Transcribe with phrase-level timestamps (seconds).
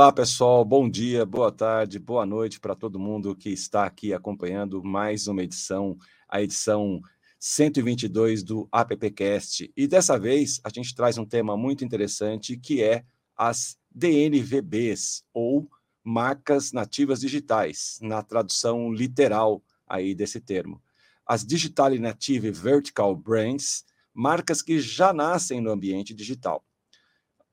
[0.00, 0.64] Olá, pessoal.
[0.64, 5.42] Bom dia, boa tarde, boa noite para todo mundo que está aqui acompanhando mais uma
[5.42, 5.94] edição,
[6.26, 7.02] a edição
[7.38, 9.70] 122 do AppCast.
[9.76, 13.04] E dessa vez a gente traz um tema muito interessante que é
[13.36, 15.68] as DNVBs ou
[16.02, 20.82] marcas nativas digitais, na tradução literal aí desse termo.
[21.26, 26.64] As Digital Native Vertical Brands, marcas que já nascem no ambiente digital.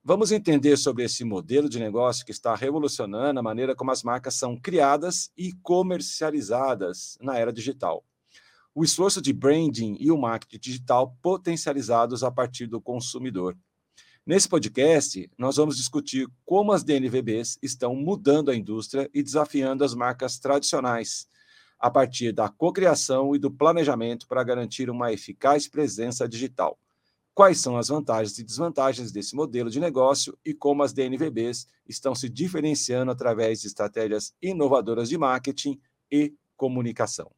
[0.09, 4.36] Vamos entender sobre esse modelo de negócio que está revolucionando a maneira como as marcas
[4.36, 8.05] são criadas e comercializadas na era digital.
[8.73, 13.58] O esforço de branding e o marketing digital potencializados a partir do consumidor.
[14.25, 19.94] Nesse podcast, nós vamos discutir como as DNVBs estão mudando a indústria e desafiando as
[19.94, 21.27] marcas tradicionais,
[21.77, 26.80] a partir da cocriação e do planejamento para garantir uma eficaz presença digital
[27.38, 32.16] quais são as vantagens e desvantagens desse modelo de negócio e como as DNVBs estão
[32.16, 35.80] se diferenciando através de estratégias inovadoras de marketing
[36.11, 37.30] e comunicação.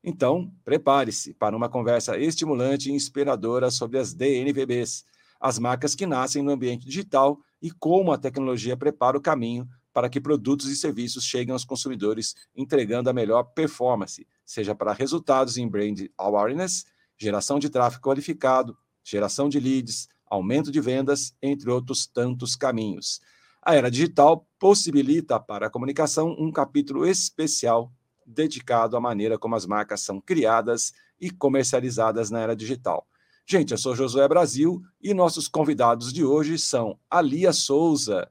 [0.00, 5.04] Então, prepare-se para uma conversa estimulante e inspiradora sobre as DNVBs,
[5.40, 10.08] as marcas que nascem no ambiente digital e como a tecnologia prepara o caminho para
[10.08, 15.68] que produtos e serviços cheguem aos consumidores entregando a melhor performance, seja para resultados em
[15.68, 16.86] brand awareness,
[17.18, 23.20] geração de tráfego qualificado, geração de leads, aumento de vendas, entre outros tantos caminhos.
[23.60, 27.92] A era digital possibilita para a comunicação um capítulo especial
[28.26, 33.06] dedicado à maneira como as marcas são criadas e comercializadas na era digital.
[33.46, 38.30] Gente, eu sou Josué Brasil e nossos convidados de hoje são Alia Souza,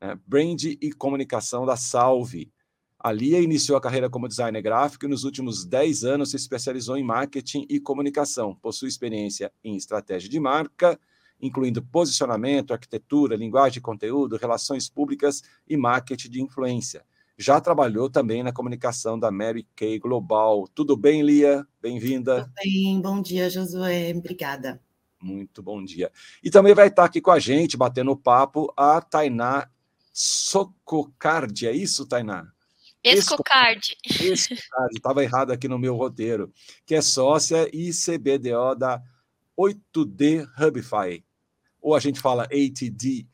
[0.00, 2.50] né, Brand e Comunicação da Salve,
[2.98, 6.96] a Lia iniciou a carreira como designer gráfico e nos últimos 10 anos se especializou
[6.96, 8.54] em marketing e comunicação.
[8.54, 10.98] Possui experiência em estratégia de marca,
[11.40, 17.04] incluindo posicionamento, arquitetura, linguagem de conteúdo, relações públicas e marketing de influência.
[17.38, 20.66] Já trabalhou também na comunicação da Mary Kay Global.
[20.74, 21.66] Tudo bem, Lia?
[21.82, 22.44] Bem-vinda.
[22.44, 24.14] Tudo bem, bom dia, Josué.
[24.16, 24.80] Obrigada.
[25.20, 26.10] Muito bom dia.
[26.42, 29.68] E também vai estar aqui com a gente, batendo papo, a Tainá
[30.14, 31.66] Sococardi.
[31.66, 32.55] É isso, Tainá?
[33.06, 33.96] Escocard.
[34.04, 36.52] Escocard, estava errado aqui no meu roteiro,
[36.84, 39.02] que é sócia e CBDO da
[39.56, 41.24] 8D Hubify.
[41.80, 43.26] Ou a gente fala ATD.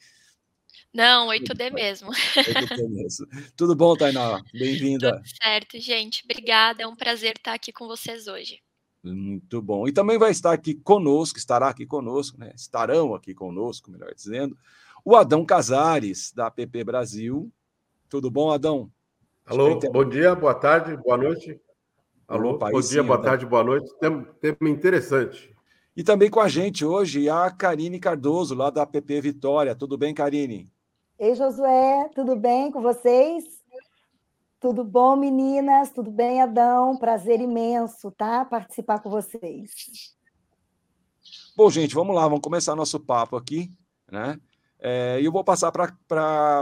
[0.92, 2.10] Não, 8D mesmo.
[2.12, 3.26] 8D mesmo.
[3.56, 4.42] Tudo bom, Tainá?
[4.52, 5.16] Bem-vinda.
[5.16, 6.22] Tudo certo, gente.
[6.24, 6.82] Obrigada.
[6.82, 8.60] É um prazer estar aqui com vocês hoje.
[9.02, 9.88] Muito bom.
[9.88, 12.52] E também vai estar aqui conosco, estará aqui conosco, né?
[12.54, 14.56] Estarão aqui conosco, melhor dizendo,
[15.04, 17.50] o Adão Casares, da PP Brasil.
[18.08, 18.92] Tudo bom, Adão?
[19.52, 21.60] Alô, bom dia, boa tarde, boa noite.
[22.26, 23.24] Alô, Opa, bom dia, sim, boa né?
[23.24, 23.94] tarde, boa noite.
[24.00, 25.54] Tema, tema interessante.
[25.94, 29.74] E também com a gente hoje a Karine Cardoso, lá da PP Vitória.
[29.74, 30.72] Tudo bem, Karine?
[31.18, 33.44] Ei, Josué, tudo bem com vocês?
[34.58, 35.90] Tudo bom, meninas?
[35.90, 36.96] Tudo bem, Adão?
[36.96, 38.46] Prazer imenso, tá?
[38.46, 40.16] Participar com vocês.
[41.54, 43.70] Bom, gente, vamos lá, vamos começar nosso papo aqui,
[44.10, 44.40] né?
[44.84, 45.94] É, e eu vou passar para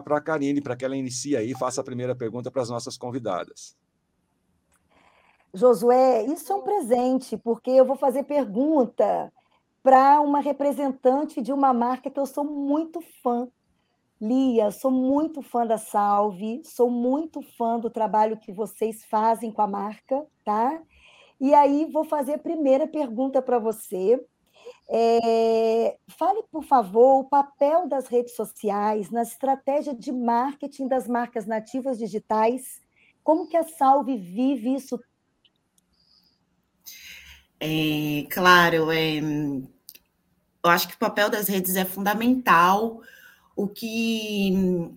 [0.04, 2.98] a Karine, para que ela inicie aí e faça a primeira pergunta para as nossas
[2.98, 3.74] convidadas.
[5.54, 9.32] Josué, isso é um presente, porque eu vou fazer pergunta
[9.82, 13.48] para uma representante de uma marca que eu sou muito fã.
[14.20, 19.62] Lia, sou muito fã da Salve, sou muito fã do trabalho que vocês fazem com
[19.62, 20.78] a marca, tá?
[21.40, 24.22] E aí vou fazer a primeira pergunta para você.
[24.92, 31.46] É, fale, por favor, o papel das redes sociais na estratégia de marketing das marcas
[31.46, 32.82] nativas digitais.
[33.22, 34.98] Como que a Salve vive isso?
[37.60, 43.00] É, claro, é, eu acho que o papel das redes é fundamental.
[43.54, 44.90] O que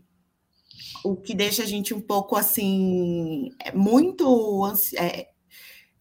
[1.03, 4.65] o que deixa a gente um pouco assim, é muito
[4.97, 5.32] é,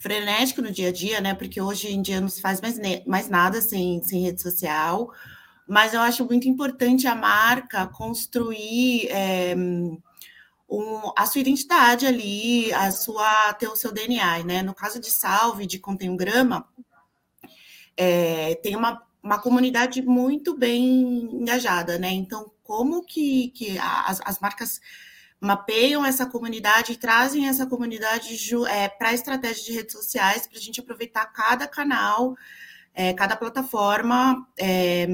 [0.03, 1.33] frenético no dia a dia, né?
[1.33, 2.77] Porque hoje em dia não se faz mais,
[3.07, 5.13] mais nada sem, sem rede social.
[5.67, 9.55] Mas eu acho muito importante a marca construir é,
[10.69, 14.63] um, a sua identidade ali, a sua ter o seu DNA, né?
[14.63, 16.69] No caso de Salve, de Contemgrama,
[17.97, 22.11] é, tem uma, uma comunidade muito bem engajada, né?
[22.11, 24.81] Então, como que, que as, as marcas
[25.43, 28.33] mapeiam essa comunidade e trazem essa comunidade
[28.69, 32.37] é, para a estratégia de redes sociais, para a gente aproveitar cada canal,
[32.95, 35.09] é, cada plataforma, é,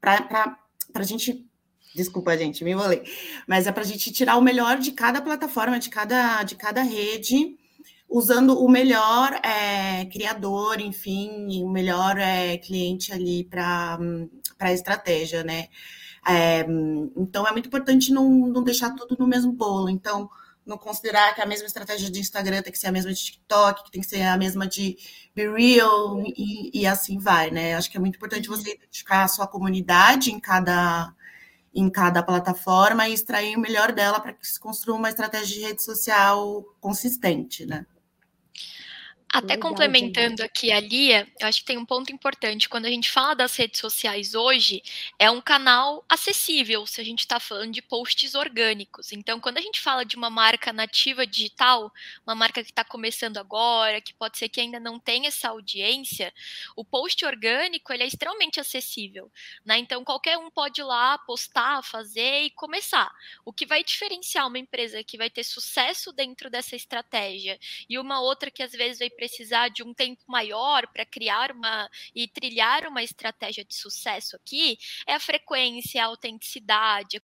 [0.00, 0.58] para
[0.92, 1.46] a gente.
[1.94, 3.04] Desculpa, gente, me enrolei.
[3.46, 6.82] Mas é para a gente tirar o melhor de cada plataforma, de cada, de cada
[6.82, 7.56] rede,
[8.08, 13.98] usando o melhor é, criador, enfim, o melhor é, cliente ali para
[14.58, 15.68] a estratégia, né?
[16.28, 16.66] É,
[17.16, 19.88] então, é muito importante não, não deixar tudo no mesmo bolo.
[19.88, 20.28] Então,
[20.66, 23.84] não considerar que a mesma estratégia de Instagram tem que ser a mesma de TikTok,
[23.84, 24.98] que tem que ser a mesma de
[25.34, 27.74] Be Real e, e assim vai, né?
[27.76, 31.14] Acho que é muito importante você identificar a sua comunidade em cada
[31.72, 35.60] em cada plataforma e extrair o melhor dela para que se construa uma estratégia de
[35.60, 37.84] rede social consistente, né?
[39.32, 42.68] Até Legal, complementando aqui a Lia, eu acho que tem um ponto importante.
[42.68, 44.82] Quando a gente fala das redes sociais hoje,
[45.18, 49.12] é um canal acessível se a gente está falando de posts orgânicos.
[49.12, 51.92] Então, quando a gente fala de uma marca nativa digital,
[52.26, 56.32] uma marca que está começando agora, que pode ser que ainda não tenha essa audiência,
[56.74, 59.30] o post orgânico ele é extremamente acessível.
[59.64, 59.76] Né?
[59.78, 63.12] Então, qualquer um pode ir lá, postar, fazer e começar.
[63.44, 67.58] O que vai diferenciar uma empresa que vai ter sucesso dentro dessa estratégia
[67.88, 71.88] e uma outra que às vezes vai precisar de um tempo maior para criar uma
[72.14, 77.20] e trilhar uma estratégia de sucesso aqui é a frequência, a autenticidade,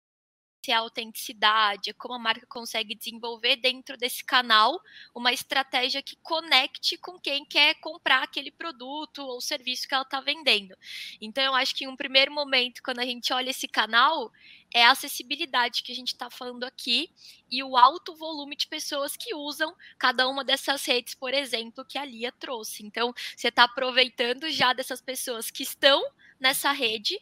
[0.72, 4.80] a autenticidade, como a marca consegue desenvolver dentro desse canal
[5.14, 10.20] uma estratégia que conecte com quem quer comprar aquele produto ou serviço que ela está
[10.20, 10.76] vendendo.
[11.20, 14.32] Então, eu acho que em um primeiro momento, quando a gente olha esse canal,
[14.72, 17.10] é a acessibilidade que a gente está falando aqui
[17.50, 21.98] e o alto volume de pessoas que usam cada uma dessas redes, por exemplo, que
[21.98, 22.84] a Lia trouxe.
[22.84, 26.02] Então, você está aproveitando já dessas pessoas que estão
[26.40, 27.18] nessa rede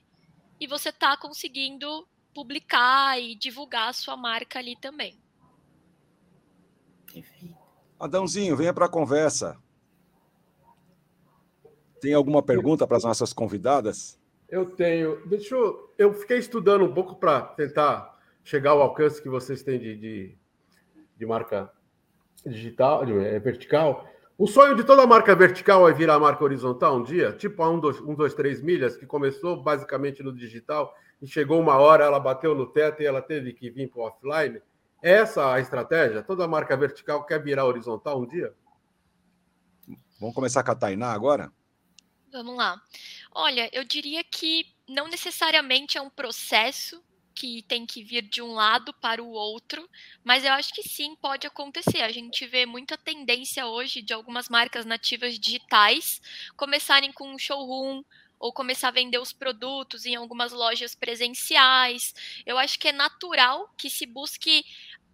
[0.59, 5.19] e você está conseguindo publicar e divulgar a sua marca ali também.
[7.99, 9.57] Adãozinho, venha para a conversa.
[12.01, 14.21] Tem alguma pergunta para as nossas convidadas?
[14.49, 15.27] Eu tenho.
[15.27, 15.95] Deixa eu.
[15.97, 20.39] Eu fiquei estudando um pouco para tentar chegar ao alcance que vocês têm de, de,
[21.17, 21.73] de marca
[22.45, 24.07] digital, de, é, vertical.
[24.37, 27.81] O sonho de toda marca vertical é virar marca horizontal um dia, tipo a 1,
[27.81, 30.93] 2, 1, 2 3 milhas, que começou basicamente no digital
[31.25, 34.05] e chegou uma hora, ela bateu no teto e ela teve que vir para o
[34.05, 34.61] offline.
[35.03, 36.23] Essa a estratégia?
[36.23, 38.55] Toda marca vertical quer virar horizontal um dia?
[40.21, 41.51] Vamos começar com a Tainá agora?
[42.31, 42.79] Vamos lá.
[43.33, 47.03] Olha, eu diria que não necessariamente é um processo
[47.35, 49.89] que tem que vir de um lado para o outro,
[50.23, 52.03] mas eu acho que sim, pode acontecer.
[52.03, 56.21] A gente vê muita tendência hoje de algumas marcas nativas digitais
[56.55, 58.05] começarem com um showroom,
[58.45, 62.15] ou começar a vender os produtos em algumas lojas presenciais.
[62.45, 64.63] Eu acho que é natural que se busque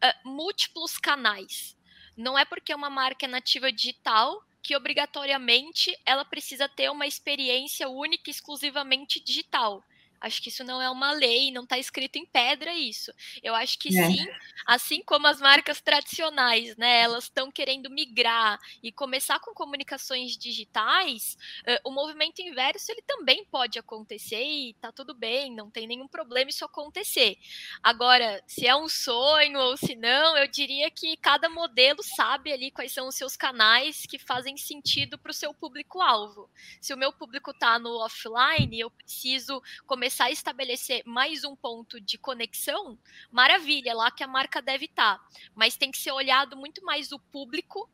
[0.03, 1.77] uh, múltiplos canais.
[2.17, 7.89] Não é porque uma marca é nativa digital que obrigatoriamente ela precisa ter uma experiência
[7.89, 9.81] única e exclusivamente digital.
[10.21, 13.11] Acho que isso não é uma lei, não está escrito em pedra isso.
[13.43, 14.07] Eu acho que é.
[14.07, 14.27] sim,
[14.67, 21.39] assim como as marcas tradicionais, né, elas estão querendo migrar e começar com comunicações digitais,
[21.63, 26.07] uh, o movimento inverso ele também pode acontecer e tá tudo bem, não tem nenhum
[26.07, 27.39] problema isso acontecer.
[27.83, 32.71] Agora, se é um sonho ou se não, eu diria que cada modelo sabe ali
[32.71, 36.51] quais são os seus canais que fazem sentido para o seu público-alvo.
[36.79, 41.55] Se o meu público está no offline, eu preciso começar começar a estabelecer mais um
[41.55, 42.99] ponto de conexão,
[43.31, 45.19] maravilha, é lá que a marca deve estar.
[45.19, 45.25] Tá.
[45.55, 47.89] Mas tem que ser olhado muito mais o público.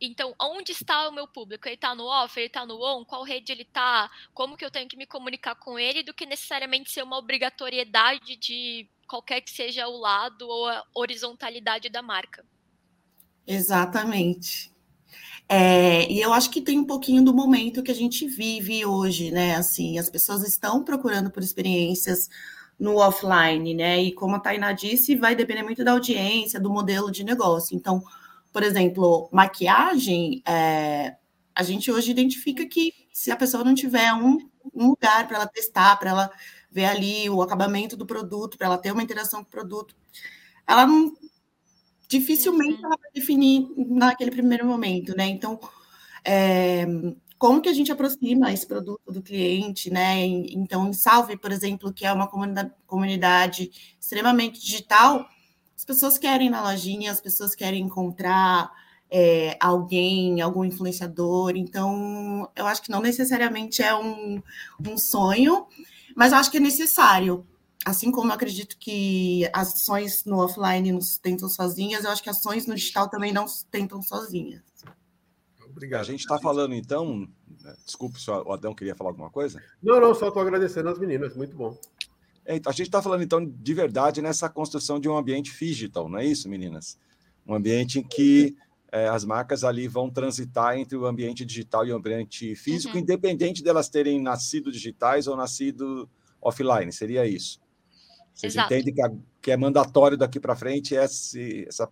[0.00, 1.66] Então, onde está o meu público?
[1.66, 3.04] Ele está no off, ele está no on?
[3.04, 4.08] Qual rede ele está?
[4.32, 6.04] Como que eu tenho que me comunicar com ele?
[6.04, 11.88] Do que necessariamente ser uma obrigatoriedade de qualquer que seja o lado ou a horizontalidade
[11.88, 12.46] da marca.
[13.44, 14.72] Exatamente.
[15.48, 19.30] É, e eu acho que tem um pouquinho do momento que a gente vive hoje,
[19.30, 19.56] né?
[19.56, 22.28] Assim, as pessoas estão procurando por experiências
[22.78, 24.02] no offline, né?
[24.02, 27.74] E como a Tainá disse, vai depender muito da audiência, do modelo de negócio.
[27.74, 28.02] Então,
[28.52, 31.16] por exemplo, maquiagem, é,
[31.54, 34.38] a gente hoje identifica que se a pessoa não tiver um,
[34.74, 36.30] um lugar para ela testar, para ela
[36.70, 39.96] ver ali o acabamento do produto, para ela ter uma interação com o produto,
[40.66, 41.12] ela não
[42.08, 42.86] dificilmente uhum.
[42.86, 45.26] ela vai definir naquele primeiro momento, né?
[45.26, 45.60] Então,
[46.24, 46.86] é,
[47.38, 50.24] como que a gente aproxima esse produto do cliente, né?
[50.26, 52.28] Então, em Salve, por exemplo, que é uma
[52.86, 55.28] comunidade, extremamente digital,
[55.76, 58.70] as pessoas querem na lojinha, as pessoas querem encontrar
[59.10, 61.52] é, alguém, algum influenciador.
[61.54, 64.42] Então, eu acho que não necessariamente é um,
[64.84, 65.66] um sonho,
[66.16, 67.46] mas eu acho que é necessário.
[67.84, 72.66] Assim como eu acredito que ações no offline não sustentam sozinhas, eu acho que ações
[72.66, 74.62] no digital também não sustentam sozinhas.
[75.70, 76.00] Obrigado.
[76.00, 77.28] A gente está falando, então.
[77.84, 79.62] Desculpe, o Adão queria falar alguma coisa?
[79.82, 81.78] Não, não, só estou agradecendo as meninas, muito bom.
[82.44, 86.08] É, então, a gente está falando, então, de verdade nessa construção de um ambiente digital,
[86.08, 86.98] não é isso, meninas?
[87.46, 88.56] Um ambiente em que
[88.90, 93.02] é, as marcas ali vão transitar entre o ambiente digital e o ambiente físico, uhum.
[93.02, 96.08] independente delas terem nascido digitais ou nascido
[96.40, 97.60] offline, seria isso.
[98.38, 98.72] Vocês Exato.
[98.72, 99.10] entendem que, a,
[99.42, 101.90] que, é mandatório daqui para frente esse, essa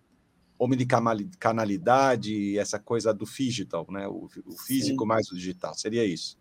[0.57, 4.07] omnicanalidade, essa coisa do digital, né?
[4.07, 5.07] O, o físico Sim.
[5.07, 6.37] mais o digital, seria isso.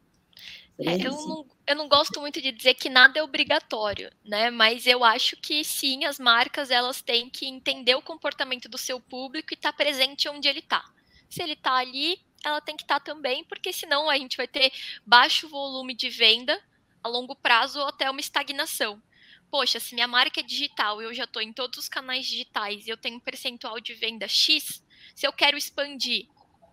[0.78, 4.48] É, eu, não, eu não gosto muito de dizer que nada é obrigatório, né?
[4.48, 9.00] Mas eu acho que sim, as marcas elas têm que entender o comportamento do seu
[9.00, 10.84] público e estar tá presente onde ele está.
[11.28, 14.46] Se ele está ali, ela tem que estar tá também, porque senão a gente vai
[14.46, 14.70] ter
[15.04, 16.56] baixo volume de venda
[17.02, 19.02] a longo prazo ou até uma estagnação.
[19.50, 22.86] Poxa, se minha marca é digital e eu já estou em todos os canais digitais
[22.86, 24.82] e eu tenho um percentual de venda X,
[25.14, 26.26] se eu quero expandir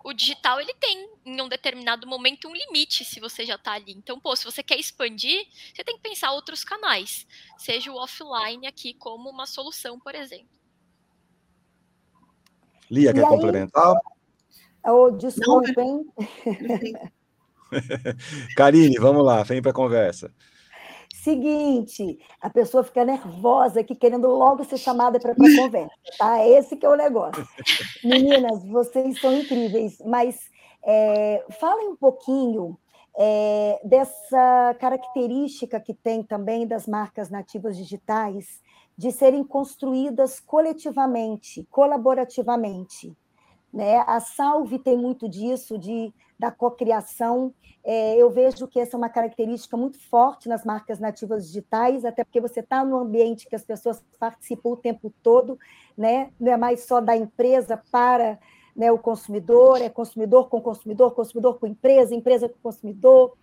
[0.04, 3.94] o digital ele tem em um determinado momento um limite se você já está ali.
[3.94, 7.26] Então, pô, se você quer expandir, você tem que pensar outros canais,
[7.58, 10.48] seja o offline aqui como uma solução, por exemplo.
[12.92, 13.30] Lia, e quer aí...
[13.30, 13.96] complementar?
[14.86, 16.06] Oh, desculpa, hein?
[18.58, 20.34] Karine, vamos lá, vem para a conversa.
[21.24, 26.46] Seguinte, a pessoa fica nervosa aqui, querendo logo ser chamada para a conversa, tá?
[26.46, 27.48] Esse que é o negócio.
[28.04, 30.38] Meninas, vocês são incríveis, mas
[30.86, 32.78] é, falem um pouquinho
[33.18, 38.62] é, dessa característica que tem também das marcas nativas digitais
[38.98, 43.16] de serem construídas coletivamente, colaborativamente.
[43.74, 44.04] Né?
[44.06, 47.54] A Salve tem muito disso, de, da cocriação
[47.86, 52.22] é, eu vejo que essa é uma característica muito forte nas marcas nativas digitais, até
[52.22, 55.58] porque você está num ambiente que as pessoas participam o tempo todo,
[55.98, 56.32] né?
[56.38, 58.38] não é mais só da empresa para
[58.76, 63.38] né, o consumidor, é consumidor com consumidor, consumidor com empresa, empresa com consumidor.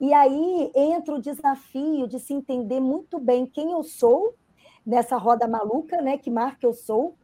[0.00, 4.34] E aí entra o desafio de se entender muito bem quem eu sou
[4.84, 6.18] nessa roda maluca, né?
[6.18, 7.14] Que marca eu sou,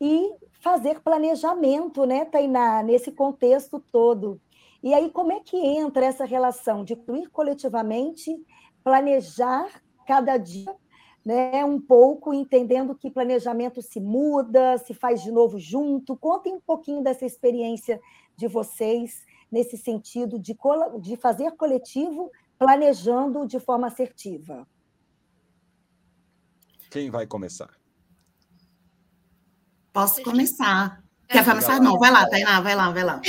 [0.00, 4.40] e fazer planejamento, né, Tainá, nesse contexto todo.
[4.86, 8.30] E aí, como é que entra essa relação de incluir coletivamente,
[8.84, 10.72] planejar cada dia,
[11.24, 16.16] né, um pouco, entendendo que planejamento se muda, se faz de novo junto?
[16.16, 18.00] Contem um pouquinho dessa experiência
[18.36, 20.56] de vocês nesse sentido de,
[21.00, 24.68] de fazer coletivo, planejando de forma assertiva.
[26.92, 27.70] Quem vai começar?
[29.92, 31.02] Posso começar.
[31.28, 31.80] Quer começar?
[31.80, 33.20] Não, vai lá, Tainá, vai lá, vai lá.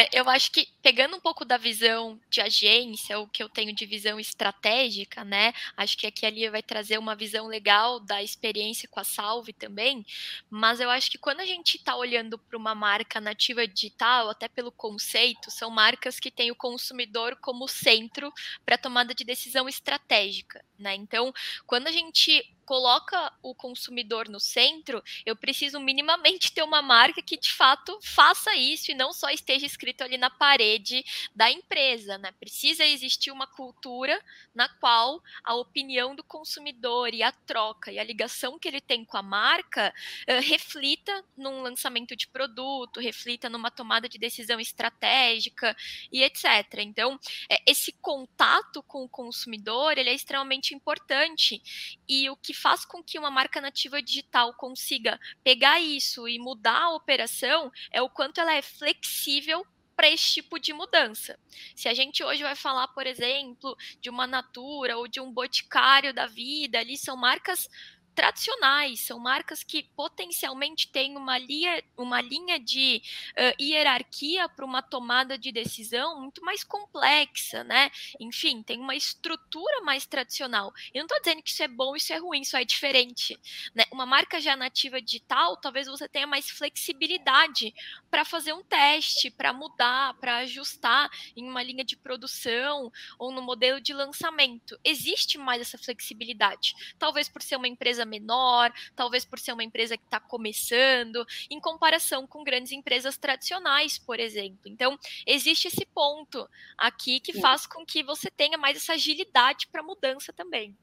[0.00, 3.70] É, eu acho que pegando um pouco da visão de agência, o que eu tenho
[3.74, 5.52] de visão estratégica, né?
[5.76, 10.06] Acho que aqui ali vai trazer uma visão legal da experiência com a Salve também.
[10.48, 14.48] Mas eu acho que quando a gente está olhando para uma marca nativa digital, até
[14.48, 18.32] pelo conceito, são marcas que têm o consumidor como centro
[18.64, 20.94] para tomada de decisão estratégica, né?
[20.94, 21.30] Então,
[21.66, 27.36] quando a gente coloca o consumidor no centro, eu preciso minimamente ter uma marca que
[27.36, 32.30] de fato faça isso e não só esteja escrito ali na parede da empresa, né?
[32.38, 34.16] Precisa existir uma cultura
[34.54, 39.04] na qual a opinião do consumidor e a troca e a ligação que ele tem
[39.04, 39.92] com a marca
[40.28, 45.76] uh, reflita num lançamento de produto, reflita numa tomada de decisão estratégica
[46.12, 46.44] e etc.
[46.78, 47.18] Então,
[47.50, 51.60] é, esse contato com o consumidor ele é extremamente importante
[52.08, 56.82] e o que faz com que uma marca nativa digital consiga pegar isso e mudar
[56.82, 61.38] a operação é o quanto ela é flexível para esse tipo de mudança.
[61.76, 66.14] Se a gente hoje vai falar, por exemplo, de uma Natura ou de um Boticário
[66.14, 67.68] da vida, ali são marcas
[68.14, 73.02] tradicionais, são marcas que potencialmente têm uma linha, uma linha de
[73.32, 77.90] uh, hierarquia para uma tomada de decisão muito mais complexa, né?
[78.18, 80.72] Enfim, tem uma estrutura mais tradicional.
[80.92, 83.38] Eu não estou dizendo que isso é bom, isso é ruim, isso é diferente.
[83.74, 83.84] Né?
[83.90, 87.74] Uma marca já nativa digital, talvez você tenha mais flexibilidade
[88.10, 93.42] para fazer um teste, para mudar, para ajustar em uma linha de produção ou no
[93.42, 94.78] modelo de lançamento.
[94.84, 96.74] Existe mais essa flexibilidade.
[96.98, 101.24] Talvez por ser uma empresa empresa menor, talvez por ser uma empresa que está começando,
[101.50, 104.60] em comparação com grandes empresas tradicionais, por exemplo.
[104.66, 109.82] Então, existe esse ponto aqui que faz com que você tenha mais essa agilidade para
[109.82, 110.76] mudança também.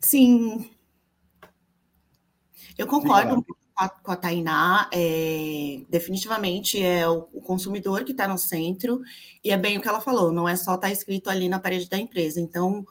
[0.00, 0.70] Sim.
[2.76, 3.44] Eu concordo.
[4.02, 4.88] com a Tainá.
[4.92, 9.02] É, definitivamente é o, o consumidor que está no centro,
[9.44, 11.58] e é bem o que ela falou, não é só estar tá escrito ali na
[11.58, 12.40] parede da empresa.
[12.40, 12.86] Então,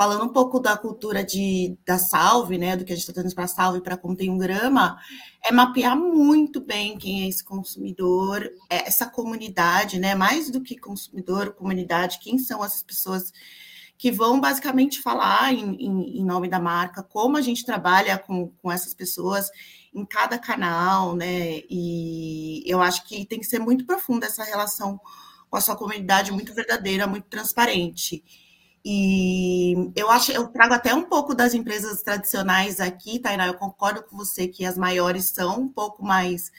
[0.00, 3.34] falando um pouco da cultura de, da salve, né, do que a gente está trazendo
[3.34, 4.98] para salve para contém um grama,
[5.44, 10.78] é mapear muito bem quem é esse consumidor, é essa comunidade, né, mais do que
[10.78, 13.30] consumidor, comunidade, quem são essas pessoas
[13.98, 18.48] que vão basicamente falar em, em, em nome da marca, como a gente trabalha com,
[18.62, 19.50] com essas pessoas
[19.94, 24.98] em cada canal, né, e eu acho que tem que ser muito profunda essa relação
[25.50, 28.24] com a sua comunidade, muito verdadeira, muito transparente.
[28.84, 34.02] E eu acho, eu trago até um pouco das empresas tradicionais aqui, Tainá, eu concordo
[34.02, 36.50] com você que as maiores são um pouco mais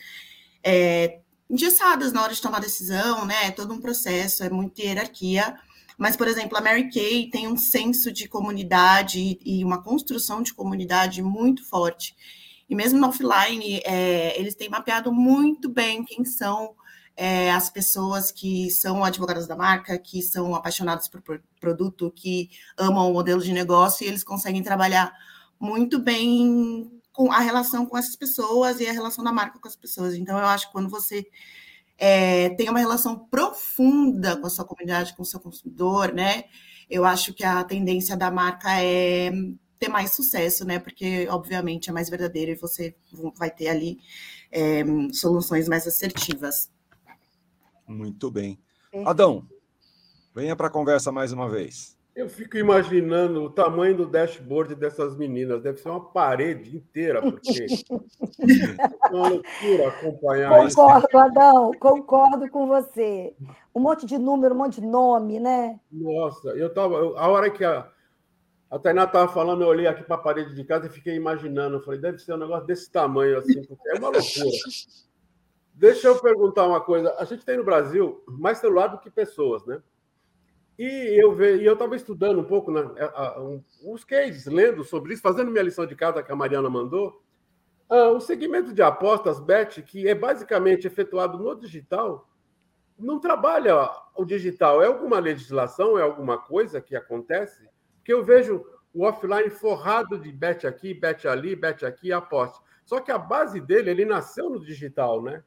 [0.63, 3.47] é, engessadas na hora de tomar decisão, né?
[3.47, 5.57] É todo um processo, é muita hierarquia.
[5.97, 10.53] Mas, por exemplo, a Mary Kay tem um senso de comunidade e uma construção de
[10.53, 12.15] comunidade muito forte.
[12.69, 16.73] E mesmo no offline, é, eles têm mapeado muito bem quem são
[17.23, 21.21] é, as pessoas que são advogadas da marca, que são apaixonadas por
[21.59, 25.13] produto, que amam o modelo de negócio, e eles conseguem trabalhar
[25.59, 29.75] muito bem com a relação com essas pessoas e a relação da marca com as
[29.75, 30.15] pessoas.
[30.15, 31.23] Então, eu acho que quando você
[31.95, 36.45] é, tem uma relação profunda com a sua comunidade, com o seu consumidor, né?
[36.89, 39.31] Eu acho que a tendência da marca é
[39.77, 40.79] ter mais sucesso, né?
[40.79, 42.95] Porque, obviamente, é mais verdadeiro e você
[43.37, 43.99] vai ter ali
[44.51, 46.71] é, soluções mais assertivas.
[47.91, 48.57] Muito bem.
[49.05, 49.45] Adão,
[50.33, 51.97] venha para a conversa mais uma vez.
[52.13, 55.61] Eu fico imaginando o tamanho do dashboard dessas meninas.
[55.61, 57.65] Deve ser uma parede inteira, porque
[59.07, 61.17] é uma loucura acompanhar Concordo, isso.
[61.17, 63.33] Adão, concordo com você.
[63.73, 65.79] Um monte de número, um monte de nome, né?
[65.89, 66.97] Nossa, eu tava.
[67.17, 67.89] a hora que a,
[68.69, 71.77] a Tainá estava falando, eu olhei aqui para a parede de casa e fiquei imaginando.
[71.77, 74.21] Eu falei, deve ser um negócio desse tamanho, assim, porque é uma loucura.
[75.81, 77.15] Deixa eu perguntar uma coisa.
[77.17, 79.81] A gente tem no Brasil mais celular do que pessoas, né?
[80.77, 82.83] E eu eu estava estudando um pouco né,
[83.39, 87.23] um, os cases, lendo sobre isso, fazendo minha lição de casa que a Mariana mandou.
[87.89, 92.29] Ah, o segmento de apostas, bet, que é basicamente efetuado no digital,
[92.95, 94.83] não trabalha o digital.
[94.83, 97.67] É alguma legislação, é alguma coisa que acontece?
[98.05, 102.63] Que eu vejo o offline forrado de bet aqui, bet ali, bet aqui, aposta.
[102.85, 105.43] Só que a base dele, ele nasceu no digital, né?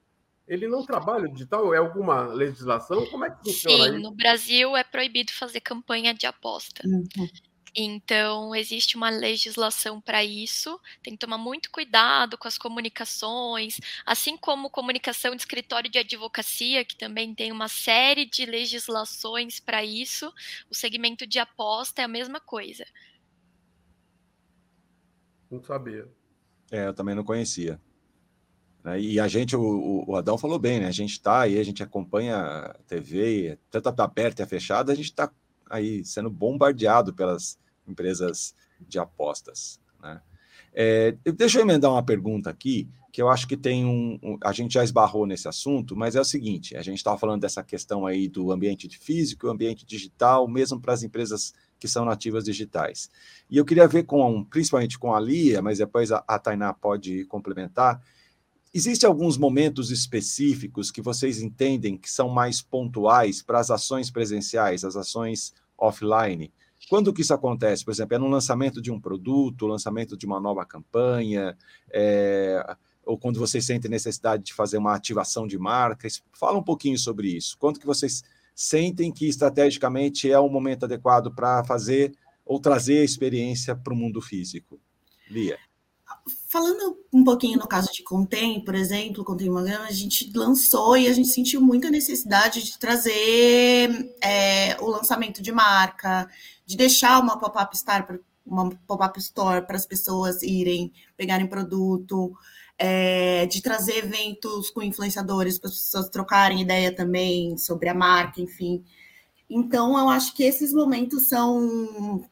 [0.47, 1.73] Ele não trabalha digital?
[1.75, 3.07] É alguma legislação?
[3.07, 6.83] Como é que funciona Sim, no Brasil é proibido fazer campanha de aposta.
[6.87, 7.29] Uhum.
[7.77, 14.37] Então, existe uma legislação para isso, tem que tomar muito cuidado com as comunicações, assim
[14.37, 20.33] como comunicação de escritório de advocacia, que também tem uma série de legislações para isso,
[20.71, 22.87] o segmento de aposta é a mesma coisa.
[25.51, 26.09] Não sabia.
[26.71, 27.81] É, eu também não conhecia.
[28.85, 29.01] Né?
[29.01, 30.87] E a gente, o, o, Adão falou bem, né?
[30.87, 34.93] A gente está aí, a gente acompanha a TV, tanto a aberta e a fechada,
[34.93, 35.31] a gente está
[35.71, 39.81] aí sendo bombardeado pelas empresas de apostas.
[40.03, 40.21] Né?
[40.73, 44.53] É, deixa eu emendar uma pergunta aqui, que eu acho que tem um, um, A
[44.53, 48.05] gente já esbarrou nesse assunto, mas é o seguinte: a gente estava falando dessa questão
[48.05, 53.09] aí do ambiente físico, ambiente digital, mesmo para as empresas que são nativas digitais.
[53.49, 57.25] E eu queria ver com, principalmente com a Lia, mas depois a, a Tainá pode
[57.27, 58.03] complementar,
[58.77, 64.85] Existem alguns momentos específicos que vocês entendem que são mais pontuais para as ações presenciais,
[64.85, 66.53] as ações offline?
[66.89, 67.85] Quando que isso acontece?
[67.85, 71.57] Por exemplo, é no lançamento de um produto, lançamento de uma nova campanha,
[71.93, 76.21] é, ou quando vocês sentem necessidade de fazer uma ativação de marcas?
[76.33, 77.57] Fala um pouquinho sobre isso.
[77.59, 78.25] Quando que vocês
[78.57, 82.13] sentem que estrategicamente é o momento adequado para fazer
[82.45, 84.81] ou trazer a experiência para o mundo físico?
[85.31, 85.59] Lia.
[86.55, 91.09] Falando um pouquinho no caso de Contém, por exemplo, Contém Magama, a gente lançou e
[91.09, 96.31] a gente sentiu muita necessidade de trazer é, o lançamento de marca,
[96.65, 102.33] de deixar uma pop-up store, uma pop-up store para as pessoas irem pegarem produto,
[102.79, 108.41] é, de trazer eventos com influenciadores para as pessoas trocarem ideia também sobre a marca,
[108.41, 108.85] enfim.
[109.51, 112.25] Então, eu acho que esses momentos são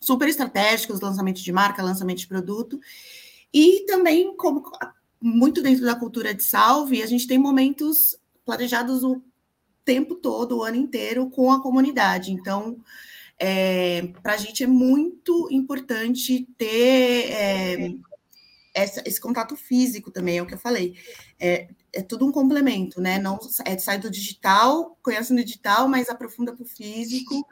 [0.00, 2.80] super estratégicos, lançamento de marca, lançamento de produto.
[3.52, 4.62] E também, como
[5.20, 9.22] muito dentro da cultura de salve, a gente tem momentos planejados o
[9.84, 12.32] tempo todo, o ano inteiro, com a comunidade.
[12.32, 12.78] Então,
[13.38, 17.94] é, para a gente é muito importante ter é,
[18.74, 20.94] essa, esse contato físico também, é o que eu falei.
[21.38, 23.18] É, é tudo um complemento, né?
[23.18, 27.46] Não é, sai do digital, conhece no digital, mas aprofunda para o físico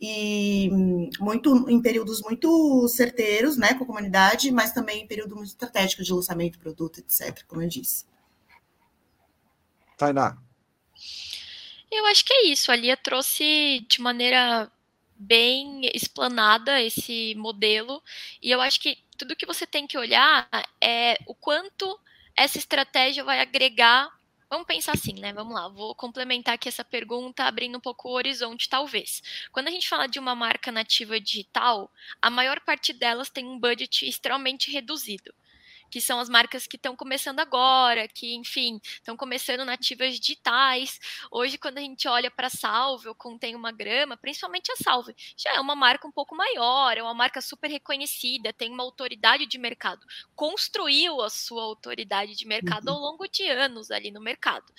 [0.00, 0.70] e
[1.18, 6.02] muito em períodos muito certeiros, né, com a comunidade, mas também em período muito estratégico
[6.02, 8.06] de lançamento, produto, etc., como eu disse.
[9.96, 10.38] Tainá.
[11.90, 12.70] Eu acho que é isso.
[12.70, 14.70] A Lia trouxe de maneira
[15.16, 18.02] bem explanada esse modelo,
[18.42, 20.48] e eu acho que tudo que você tem que olhar
[20.80, 21.98] é o quanto
[22.34, 24.10] essa estratégia vai agregar.
[24.50, 25.32] Vamos pensar assim, né?
[25.32, 29.22] Vamos lá, vou complementar aqui essa pergunta, abrindo um pouco o horizonte, talvez.
[29.52, 31.88] Quando a gente fala de uma marca nativa digital,
[32.20, 35.32] a maior parte delas tem um budget extremamente reduzido
[35.90, 41.00] que são as marcas que estão começando agora, que, enfim, estão começando nativas digitais.
[41.30, 45.14] Hoje, quando a gente olha para a Salve ou contém uma grama, principalmente a Salve,
[45.36, 49.46] já é uma marca um pouco maior, é uma marca super reconhecida, tem uma autoridade
[49.46, 52.94] de mercado, construiu a sua autoridade de mercado uhum.
[52.94, 54.72] ao longo de anos ali no mercado.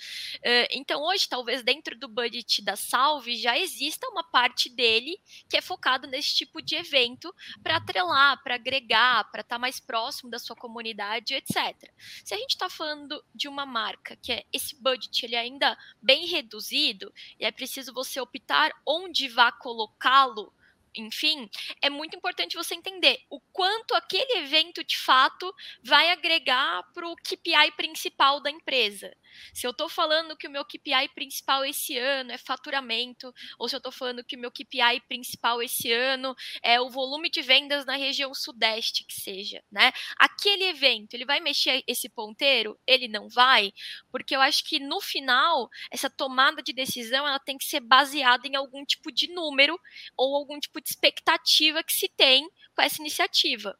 [0.70, 5.60] então, hoje, talvez dentro do budget da Salve já exista uma parte dele que é
[5.60, 10.38] focado nesse tipo de evento para atrelar, para agregar, para estar tá mais próximo da
[10.38, 11.01] sua comunidade
[11.34, 11.90] etc.
[12.24, 15.76] Se a gente está falando de uma marca que é esse budget ele é ainda
[16.00, 20.52] bem reduzido e é preciso você optar onde vá colocá-lo
[20.94, 21.48] enfim,
[21.80, 27.16] é muito importante você entender o quanto aquele evento de fato vai agregar para o
[27.16, 29.10] KPI principal da empresa.
[29.52, 33.74] Se eu estou falando que o meu KPI principal esse ano é faturamento, ou se
[33.74, 37.84] eu estou falando que o meu KPI principal esse ano é o volume de vendas
[37.84, 39.92] na região sudeste, que seja, né?
[40.16, 42.78] Aquele evento, ele vai mexer esse ponteiro?
[42.86, 43.72] Ele não vai,
[44.10, 48.46] porque eu acho que no final essa tomada de decisão ela tem que ser baseada
[48.46, 49.78] em algum tipo de número
[50.16, 53.78] ou algum tipo de expectativa que se tem com essa iniciativa.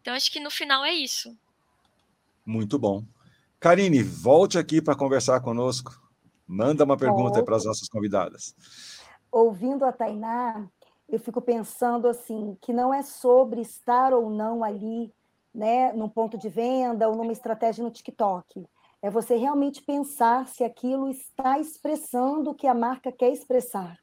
[0.00, 1.36] Então, acho que no final é isso.
[2.44, 3.04] Muito bom.
[3.60, 5.92] Karine, volte aqui para conversar conosco.
[6.46, 8.54] Manda uma pergunta para as nossas convidadas.
[9.32, 10.68] Ouvindo a Tainá,
[11.08, 15.12] eu fico pensando assim, que não é sobre estar ou não ali,
[15.54, 18.66] né, num ponto de venda ou numa estratégia no TikTok.
[19.02, 23.98] É você realmente pensar se aquilo está expressando o que a marca quer expressar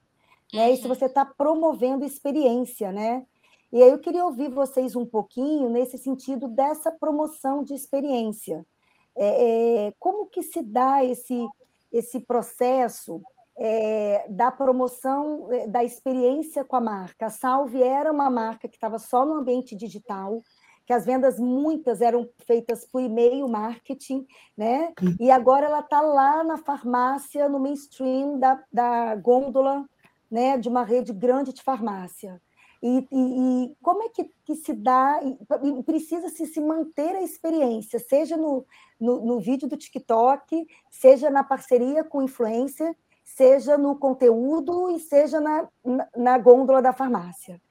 [0.53, 0.71] né?
[0.71, 0.89] E se uhum.
[0.89, 3.25] você está promovendo experiência, né?
[3.71, 8.63] E aí eu queria ouvir vocês um pouquinho nesse sentido dessa promoção de experiência.
[9.15, 11.47] É, é, como que se dá esse,
[11.91, 13.21] esse processo
[13.57, 17.27] é, da promoção é, da experiência com a marca?
[17.27, 20.41] A Salve era uma marca que estava só no ambiente digital,
[20.85, 24.25] que as vendas muitas eram feitas por e-mail marketing,
[24.57, 24.91] né?
[25.19, 29.85] E agora ela está lá na farmácia, no mainstream da, da gôndola
[30.33, 32.41] né, de uma rede grande de farmácia.
[32.85, 35.17] E, e, e como é que, que, se dá,
[35.85, 38.65] precisa-se se manter a experiência, seja no,
[38.99, 42.93] no, no, vídeo do TikTok, seja na parceria com influencer,
[43.23, 47.61] seja no conteúdo e seja na, na, na gôndola da farmácia.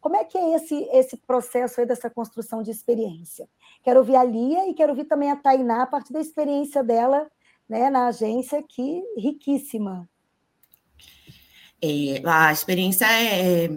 [0.00, 3.46] Como é que é esse, esse processo aí dessa construção de experiência?
[3.82, 7.30] Quero ouvir a Lia e quero ouvir também a Tainá, a partir da experiência dela
[7.68, 10.08] né, na agência, que riquíssima.
[11.82, 13.68] É, a experiência é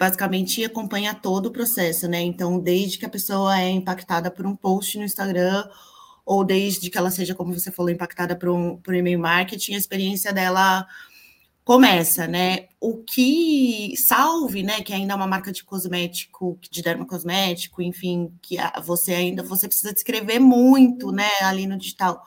[0.00, 2.22] basicamente acompanha todo o processo, né?
[2.22, 5.68] Então, desde que a pessoa é impactada por um post no Instagram,
[6.24, 9.78] ou desde que ela seja, como você falou, impactada por um por e-mail marketing, a
[9.78, 10.86] experiência dela
[11.64, 12.68] começa, né?
[12.80, 14.80] O que salve, né?
[14.80, 19.92] Que ainda é uma marca de cosmético, de dermocosmético, enfim, que você ainda você precisa
[19.92, 21.28] descrever muito, né?
[21.42, 22.24] Ali no digital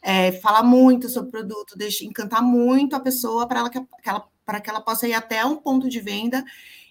[0.00, 4.28] é, falar muito sobre o produto, deixa encantar muito a pessoa para ela, que ela,
[4.44, 6.44] para que ela possa ir até um ponto de venda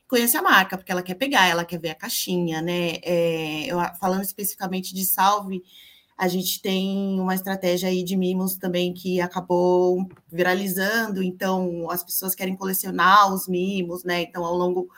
[0.08, 2.98] conhecer a marca, porque ela quer pegar, ela quer ver a caixinha, né?
[3.04, 5.63] É, eu, falando especificamente de salve,
[6.18, 12.34] a gente tem uma estratégia aí de mimos também que acabou viralizando, então as pessoas
[12.34, 14.22] querem colecionar os mimos, né?
[14.22, 14.89] Então, ao longo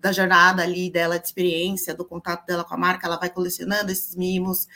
[0.00, 3.92] da jornada ali dela de experiência, do contato dela com a marca, ela vai colecionando
[3.92, 4.66] esses mimos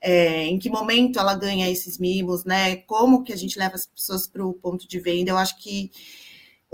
[0.00, 2.76] é, em que momento ela ganha esses mimos, né?
[2.76, 5.30] Como que a gente leva as pessoas para o ponto de venda?
[5.30, 5.90] Eu acho que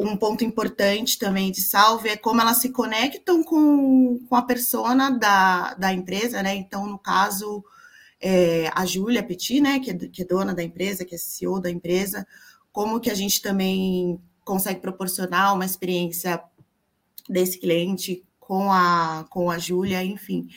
[0.01, 5.11] um ponto importante também de salve é como elas se conectam com, com a persona
[5.11, 6.55] da, da empresa, né?
[6.55, 7.63] Então, no caso,
[8.21, 11.61] é, a Júlia Petit, né, que é, que é dona da empresa, que é CEO
[11.61, 12.27] da empresa,
[12.73, 16.43] como que a gente também consegue proporcionar uma experiência
[17.29, 20.49] desse cliente com a, com a Júlia, enfim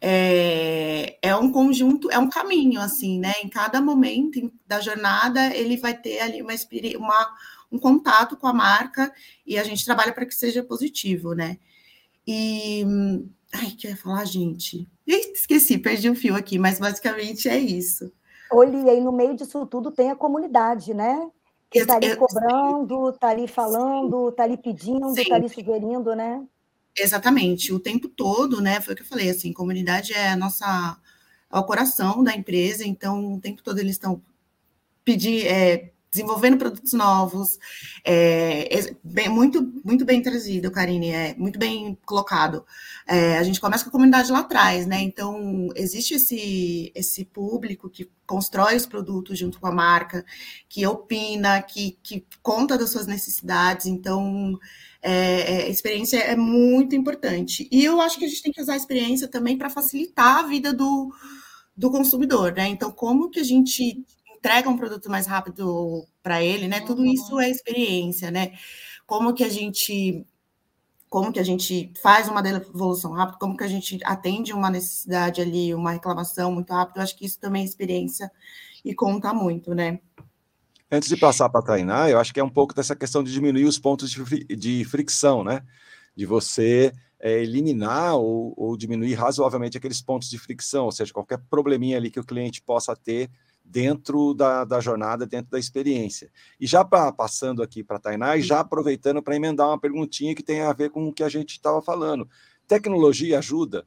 [0.00, 3.34] é, é um conjunto, é um caminho, assim, né?
[3.42, 6.54] Em cada momento da jornada, ele vai ter ali uma,
[6.96, 7.36] uma,
[7.70, 9.12] um contato com a marca
[9.46, 11.58] e a gente trabalha para que seja positivo, né?
[12.26, 12.84] E
[13.52, 14.86] Ai, que eu ia falar, gente?
[15.06, 18.12] Esqueci, perdi o fio aqui, mas basicamente é isso.
[18.50, 21.28] Olha, aí no meio disso tudo tem a comunidade, né?
[21.70, 26.44] Que está ali cobrando, está ali falando, está ali pedindo, está ali sugerindo, né?
[26.96, 28.80] Exatamente, o tempo todo, né?
[28.80, 30.98] Foi o que eu falei, assim, comunidade é a nossa
[31.50, 34.22] é o coração da empresa, então o tempo todo eles estão
[35.04, 37.58] pedir, é, desenvolvendo produtos novos,
[38.04, 42.64] é, é, bem, muito, muito bem trazido, Karine, é muito bem colocado.
[43.06, 45.00] É, a gente começa com a comunidade lá atrás, né?
[45.02, 50.24] Então, existe esse, esse público que constrói os produtos junto com a marca,
[50.68, 54.58] que opina, que, que conta das suas necessidades, então
[55.02, 57.68] é, é a experiência é muito importante.
[57.70, 60.46] E eu acho que a gente tem que usar a experiência também para facilitar a
[60.46, 61.12] vida do,
[61.76, 62.66] do consumidor, né?
[62.68, 64.04] Então, como que a gente
[64.38, 66.80] entrega um produto mais rápido para ele, né?
[66.80, 68.52] Tudo isso é experiência, né?
[69.06, 70.24] Como que a gente
[71.08, 75.40] como que a gente faz uma devolução rápida, como que a gente atende uma necessidade
[75.40, 78.30] ali, uma reclamação muito rápido, eu acho que isso também é experiência
[78.84, 80.00] e conta muito, né?
[80.90, 83.64] Antes de passar para treinar, eu acho que é um pouco dessa questão de diminuir
[83.64, 85.62] os pontos de, de fricção, né?
[86.14, 91.38] De você é, eliminar ou, ou, diminuir razoavelmente aqueles pontos de fricção, ou seja, qualquer
[91.50, 93.30] probleminha ali que o cliente possa ter
[93.68, 96.30] dentro da, da jornada, dentro da experiência.
[96.58, 100.34] E já pra, passando aqui para a Tainá, e já aproveitando para emendar uma perguntinha
[100.34, 102.28] que tem a ver com o que a gente estava falando.
[102.66, 103.86] Tecnologia ajuda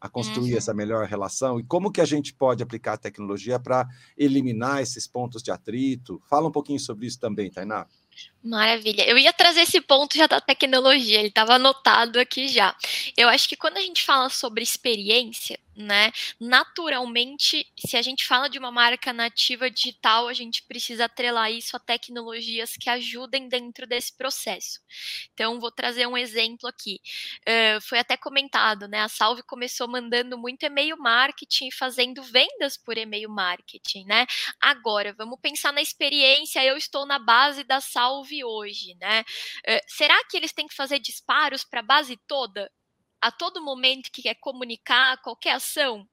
[0.00, 0.58] a construir uhum.
[0.58, 1.58] essa melhor relação?
[1.58, 3.88] E como que a gente pode aplicar a tecnologia para
[4.18, 6.20] eliminar esses pontos de atrito?
[6.28, 7.86] Fala um pouquinho sobre isso também, Tainá.
[8.42, 9.08] Maravilha.
[9.08, 12.76] Eu ia trazer esse ponto já da tecnologia, ele estava anotado aqui já.
[13.16, 18.48] Eu acho que quando a gente fala sobre experiência, né, naturalmente, se a gente fala
[18.48, 23.86] de uma marca nativa digital, a gente precisa atrelar isso a tecnologias que ajudem dentro
[23.86, 24.80] desse processo.
[25.32, 27.00] Então, vou trazer um exemplo aqui.
[27.40, 29.00] Uh, foi até comentado, né?
[29.00, 34.26] A Salve começou mandando muito e-mail marketing, fazendo vendas por e-mail marketing, né?
[34.60, 36.64] Agora, vamos pensar na experiência.
[36.64, 39.24] Eu estou na base da Salve hoje, né?
[39.68, 42.70] Uh, será que eles têm que fazer disparos para a base toda?
[43.24, 46.06] A todo momento que quer comunicar qualquer ação?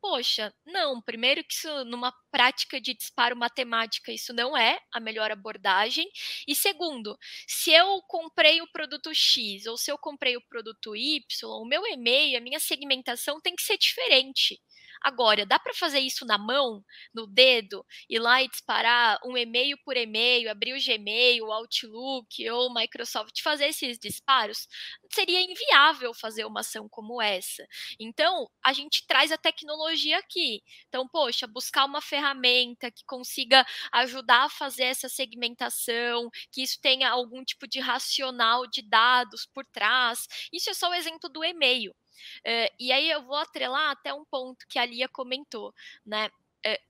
[0.00, 1.00] Poxa, não.
[1.02, 6.08] Primeiro que isso, numa prática de disparo matemática, isso não é a melhor abordagem.
[6.48, 11.22] E segundo, se eu comprei o produto X ou se eu comprei o produto Y,
[11.60, 14.58] o meu e-mail, a minha segmentação tem que ser diferente.
[15.04, 16.82] Agora, dá para fazer isso na mão,
[17.14, 22.50] no dedo, ir lá e disparar um e-mail por e-mail, abrir o Gmail, o Outlook
[22.50, 24.66] ou o Microsoft, fazer esses disparos?
[25.12, 27.64] Seria inviável fazer uma ação como essa.
[28.00, 30.62] Então, a gente traz a tecnologia aqui.
[30.88, 37.10] Então, poxa, buscar uma ferramenta que consiga ajudar a fazer essa segmentação, que isso tenha
[37.10, 40.26] algum tipo de racional de dados por trás.
[40.52, 41.94] Isso é só o exemplo do e-mail.
[42.40, 45.74] Uh, e aí eu vou atrelar até um ponto que a Lia comentou,
[46.04, 46.28] né?
[46.66, 46.82] Uh,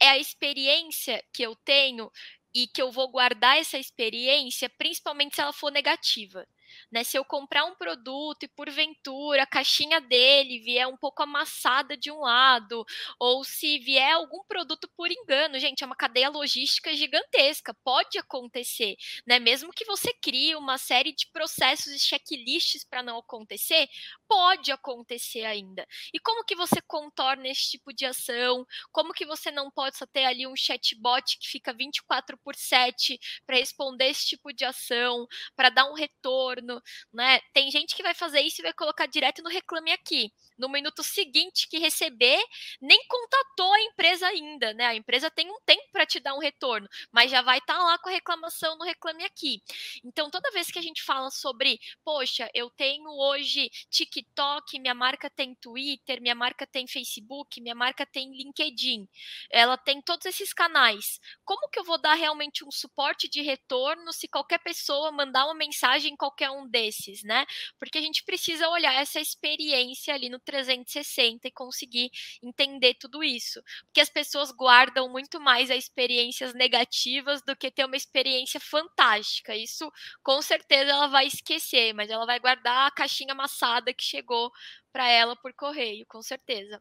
[0.00, 2.10] é a experiência que eu tenho
[2.54, 6.46] e que eu vou guardar essa experiência, principalmente se ela for negativa.
[6.90, 7.04] Né?
[7.04, 12.10] Se eu comprar um produto e porventura a caixinha dele vier um pouco amassada de
[12.10, 12.84] um lado,
[13.18, 18.96] ou se vier algum produto por engano, gente, é uma cadeia logística gigantesca, pode acontecer,
[19.26, 19.38] né?
[19.38, 23.88] Mesmo que você crie uma série de processos e checklists para não acontecer,
[24.28, 25.86] pode acontecer ainda.
[26.12, 28.66] E como que você contorna esse tipo de ação?
[28.92, 33.18] Como que você não pode só ter ali um chatbot que fica 24 por 7
[33.46, 36.53] para responder esse tipo de ação, para dar um retorno?
[36.54, 37.40] Retorno, né?
[37.52, 40.32] Tem gente que vai fazer isso e vai colocar direto no Reclame Aqui.
[40.56, 42.40] No minuto seguinte que receber,
[42.80, 44.86] nem contatou a empresa ainda, né?
[44.86, 47.82] A empresa tem um tempo para te dar um retorno, mas já vai estar tá
[47.82, 49.62] lá com a reclamação no Reclame Aqui.
[50.04, 55.28] Então, toda vez que a gente fala sobre, poxa, eu tenho hoje TikTok, minha marca
[55.28, 59.08] tem Twitter, minha marca tem Facebook, minha marca tem LinkedIn,
[59.50, 61.20] ela tem todos esses canais.
[61.44, 65.54] Como que eu vou dar realmente um suporte de retorno se qualquer pessoa mandar uma
[65.54, 67.44] mensagem em qualquer um desses, né?
[67.78, 72.10] Porque a gente precisa olhar essa experiência ali no 360 e conseguir
[72.42, 73.62] entender tudo isso.
[73.86, 79.54] Porque as pessoas guardam muito mais as experiências negativas do que ter uma experiência fantástica.
[79.54, 79.90] Isso
[80.22, 84.50] com certeza ela vai esquecer, mas ela vai guardar a caixinha amassada que chegou
[84.92, 86.80] para ela por correio, com certeza.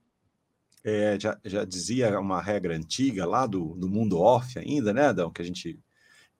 [0.83, 5.31] É, já, já dizia uma regra antiga lá do, do mundo off ainda, né, Adão?
[5.31, 5.79] Que a gente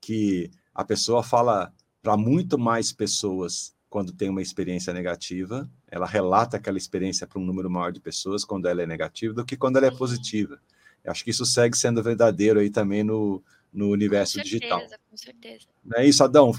[0.01, 6.57] que a pessoa fala para muito mais pessoas quando tem uma experiência negativa, ela relata
[6.57, 9.77] aquela experiência para um número maior de pessoas quando ela é negativa do que quando
[9.77, 10.59] ela é positiva.
[11.03, 14.99] Eu acho que isso segue sendo verdadeiro aí também no, no universo com certeza, digital.
[15.09, 15.65] Com certeza.
[15.85, 16.51] Não é isso, Adão?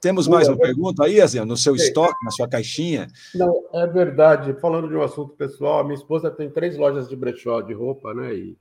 [0.00, 3.08] Temos mais uma pergunta aí, Azinho, no seu estoque, na sua caixinha?
[3.34, 4.52] Não, é verdade.
[4.60, 8.32] Falando de um assunto pessoal, minha esposa tem três lojas de brechó de roupa, né?
[8.32, 8.56] E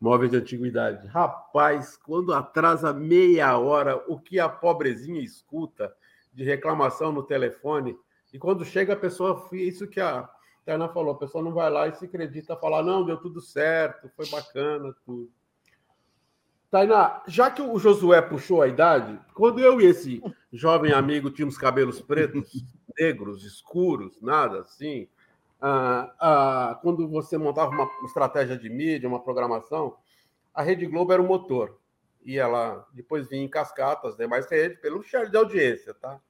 [0.00, 1.06] móveis de antiguidade.
[1.08, 5.94] Rapaz, quando atrasa meia hora, o que a pobrezinha escuta
[6.32, 7.96] de reclamação no telefone,
[8.32, 10.28] e quando chega a pessoa, isso que a
[10.64, 14.10] Tainá falou, a pessoa não vai lá e se acredita, falar, não, deu tudo certo,
[14.16, 15.30] foi bacana, tudo.
[16.70, 21.58] Tainá, já que o Josué puxou a idade, quando eu e esse jovem amigo tínhamos
[21.58, 22.64] cabelos pretos,
[22.96, 25.08] negros, escuros, nada assim,
[25.60, 29.96] ah, ah, quando você montava uma estratégia de mídia, uma programação,
[30.54, 31.78] a Rede Globo era o motor.
[32.24, 36.20] E ela depois vinha em cascatas, demais rede, pelo share de audiência, tá?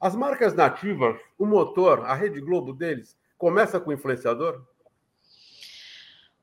[0.00, 4.64] As marcas nativas, o motor, a Rede Globo deles, começa com o influenciador?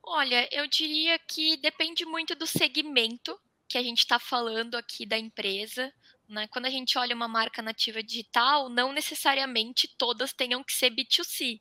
[0.03, 5.17] Olha, eu diria que depende muito do segmento que a gente está falando aqui da
[5.17, 5.91] empresa.
[6.27, 6.47] Né?
[6.47, 11.59] Quando a gente olha uma marca nativa digital, não necessariamente todas tenham que ser B2C.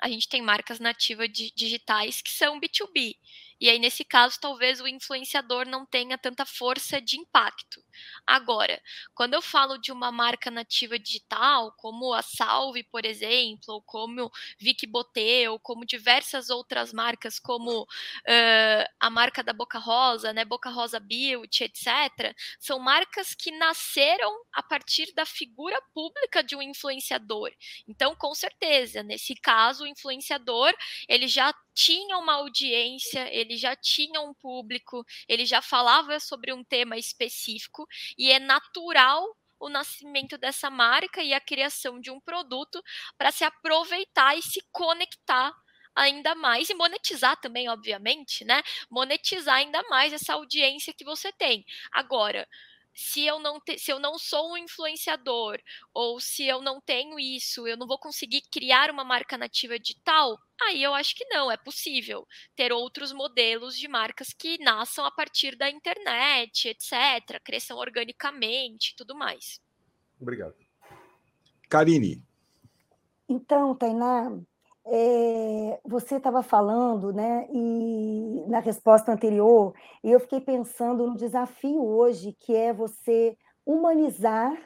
[0.00, 3.16] A gente tem marcas nativas digitais que são B2B.
[3.60, 7.82] E aí, nesse caso, talvez o influenciador não tenha tanta força de impacto.
[8.26, 8.80] Agora,
[9.14, 14.30] quando eu falo de uma marca nativa digital, como a Salve, por exemplo, ou como
[14.58, 20.44] Vic Botê, ou como diversas outras marcas, como uh, a marca da Boca Rosa, né,
[20.44, 26.62] Boca Rosa Beauty, etc., são marcas que nasceram a partir da figura pública de um
[26.62, 27.50] influenciador.
[27.88, 30.74] Então, com certeza, nesse caso, o influenciador
[31.08, 36.64] ele já tinha uma audiência, ele já tinha um público, ele já falava sobre um
[36.64, 39.22] tema específico e é natural
[39.58, 42.82] o nascimento dessa marca e a criação de um produto
[43.16, 45.52] para se aproveitar e se conectar
[45.94, 48.62] ainda mais e monetizar também, obviamente, né?
[48.90, 51.64] Monetizar ainda mais essa audiência que você tem.
[51.90, 52.46] Agora,
[52.96, 55.60] se eu não te, se eu não sou um influenciador
[55.92, 60.38] ou se eu não tenho isso, eu não vou conseguir criar uma marca nativa digital,
[60.62, 65.10] aí eu acho que não, é possível ter outros modelos de marcas que nasçam a
[65.10, 69.60] partir da internet, etc, cresçam organicamente, tudo mais.
[70.18, 70.56] Obrigado.
[71.68, 72.24] Karine.
[73.28, 74.40] Então, Tainá,
[74.88, 81.84] é, você estava falando, né, e na resposta anterior, e eu fiquei pensando no desafio
[81.84, 84.56] hoje, que é você humanizar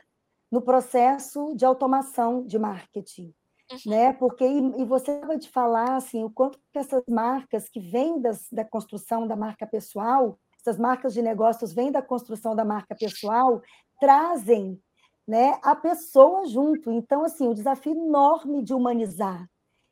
[0.50, 3.32] no processo de automação de marketing.
[3.70, 3.78] Uhum.
[3.86, 4.12] Né?
[4.12, 8.20] Porque, e, e você acaba de falar assim, o quanto que essas marcas que vêm
[8.20, 12.94] das, da construção da marca pessoal, essas marcas de negócios vêm da construção da marca
[12.94, 13.62] pessoal,
[13.98, 14.78] trazem
[15.26, 16.90] né, a pessoa junto.
[16.90, 19.48] Então, assim, o desafio enorme de humanizar.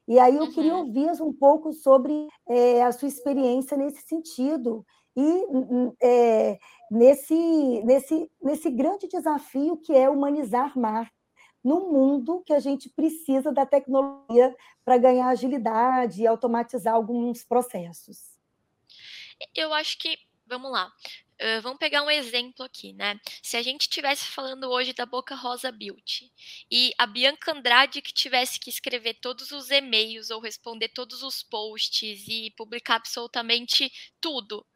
[0.09, 0.53] E aí eu uhum.
[0.53, 5.44] queria ouvir um pouco sobre é, a sua experiência nesse sentido e
[6.03, 6.59] é,
[6.90, 11.12] nesse, nesse, nesse grande desafio que é humanizar mar
[11.62, 18.38] no mundo que a gente precisa da tecnologia para ganhar agilidade e automatizar alguns processos.
[19.55, 20.16] Eu acho que,
[20.47, 20.90] vamos lá,
[21.62, 23.18] Vamos pegar um exemplo aqui, né?
[23.42, 26.33] Se a gente estivesse falando hoje da Boca Rosa Beauty
[26.70, 31.42] e a Bianca Andrade que tivesse que escrever todos os e-mails ou responder todos os
[31.42, 34.66] posts e publicar absolutamente tudo,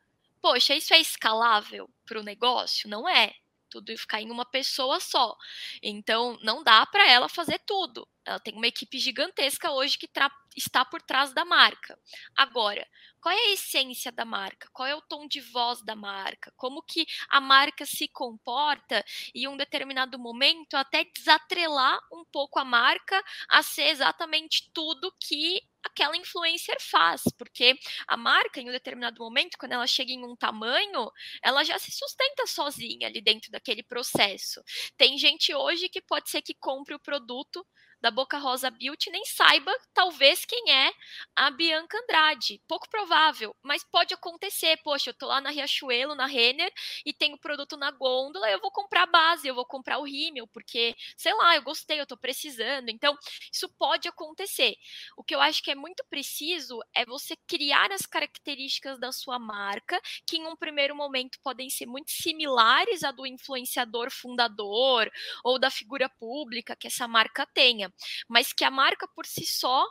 [0.41, 2.89] poxa, isso é escalável para o negócio?
[2.89, 3.35] Não é.
[3.73, 5.35] Tudo ia ficar em uma pessoa só.
[5.83, 8.07] Então, não dá para ela fazer tudo.
[8.25, 10.09] Ela tem uma equipe gigantesca hoje que
[10.57, 11.99] está por trás da marca.
[12.37, 12.87] Agora,
[13.21, 14.69] qual é a essência da marca?
[14.73, 16.53] Qual é o tom de voz da marca?
[16.57, 19.05] Como que a marca se comporta
[19.35, 25.63] em um determinado momento até desatrelar um pouco a marca a ser exatamente tudo que
[25.85, 30.37] aquela influencer faz, porque a marca em um determinado momento, quando ela chega em um
[30.37, 31.11] tamanho,
[31.43, 34.63] ela já se sustenta sozinha ali dentro daquele processo.
[34.97, 37.65] Tem gente hoje que pode ser que compre o produto
[38.03, 40.93] da Boca Rosa Beauty nem saiba, talvez, quem é
[41.37, 42.61] a Bianca Andrade.
[42.67, 44.77] Pouco provável, mas pode acontecer.
[44.83, 46.73] Poxa, eu tô lá na Riachuelo, na Renner,
[47.07, 50.49] e tenho produto na gôndola, eu vou comprar a base, eu vou comprar o rímel,
[50.49, 52.89] porque, sei lá, eu gostei, eu tô precisando.
[52.89, 53.17] Então,
[53.53, 54.77] isso pode acontecer.
[55.17, 59.39] O que eu acho que é muito preciso é você criar as características da sua
[59.39, 65.09] marca, que em um primeiro momento podem ser muito similares à do influenciador fundador
[65.45, 67.92] ou da figura pública que essa marca tenha
[68.29, 69.87] mas que a marca por si só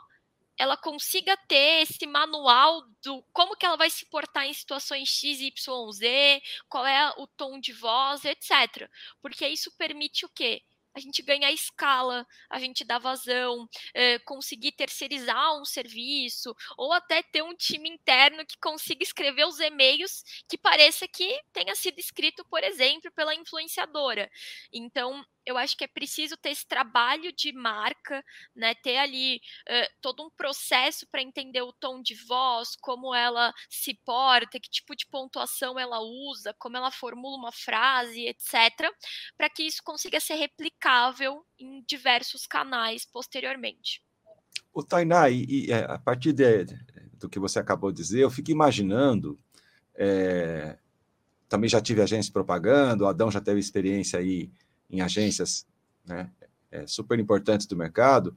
[0.58, 5.40] ela consiga ter esse manual do como que ela vai se portar em situações X,
[5.40, 8.88] Y, Z, qual é o tom de voz, etc.
[9.20, 10.62] Porque isso permite o quê?
[10.94, 17.22] A gente ganha escala, a gente dá vazão, é, conseguir terceirizar um serviço, ou até
[17.22, 22.44] ter um time interno que consiga escrever os e-mails que pareça que tenha sido escrito,
[22.48, 24.30] por exemplo, pela influenciadora.
[24.72, 28.24] Então, eu acho que é preciso ter esse trabalho de marca,
[28.54, 28.74] né?
[28.74, 29.36] Ter ali
[29.68, 34.70] uh, todo um processo para entender o tom de voz, como ela se porta, que
[34.70, 38.88] tipo de pontuação ela usa, como ela formula uma frase, etc.,
[39.36, 40.34] para que isso consiga ser
[40.82, 44.02] replicável em diversos canais posteriormente.
[44.74, 46.66] O Tainá, e, e é, a partir de,
[47.14, 49.38] do que você acabou de dizer, eu fico imaginando.
[49.94, 50.76] É,
[51.48, 54.50] também já tive agência de propaganda, o Adão já teve experiência aí
[54.90, 55.66] em agências
[56.04, 56.30] né,
[56.70, 58.34] é, super importantes do mercado,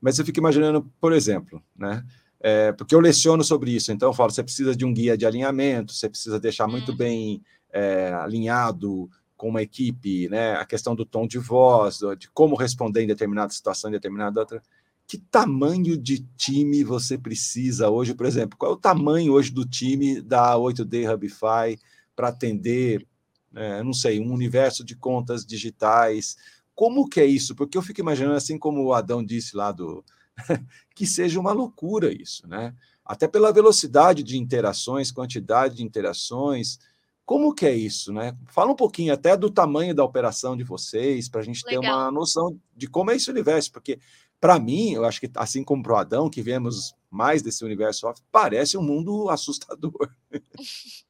[0.00, 2.06] mas eu fico imaginando, por exemplo, né,
[2.38, 5.26] é, porque eu leciono sobre isso, então eu falo, você precisa de um guia de
[5.26, 6.96] alinhamento, você precisa deixar muito uhum.
[6.96, 9.10] bem é, alinhado
[9.42, 13.52] com uma equipe, né, a questão do tom de voz, de como responder em determinada
[13.52, 14.62] situação, em determinada outra.
[15.04, 18.56] Que tamanho de time você precisa hoje, por exemplo?
[18.56, 21.76] Qual é o tamanho hoje do time da 8D Hubify
[22.14, 23.04] para atender
[23.52, 26.36] é, não sei, um universo de contas digitais.
[26.72, 27.56] Como que é isso?
[27.56, 30.04] Porque eu fico imaginando, assim como o Adão disse lá do.
[30.94, 32.76] que seja uma loucura isso, né?
[33.04, 36.78] Até pela velocidade de interações, quantidade de interações.
[37.24, 38.36] Como que é isso, né?
[38.48, 41.82] Fala um pouquinho até do tamanho da operação de vocês, para a gente Legal.
[41.82, 43.98] ter uma noção de como é esse universo, porque
[44.42, 48.08] para mim, eu acho que assim como para o Adão, que vemos mais desse universo
[48.08, 50.12] off, parece um mundo assustador.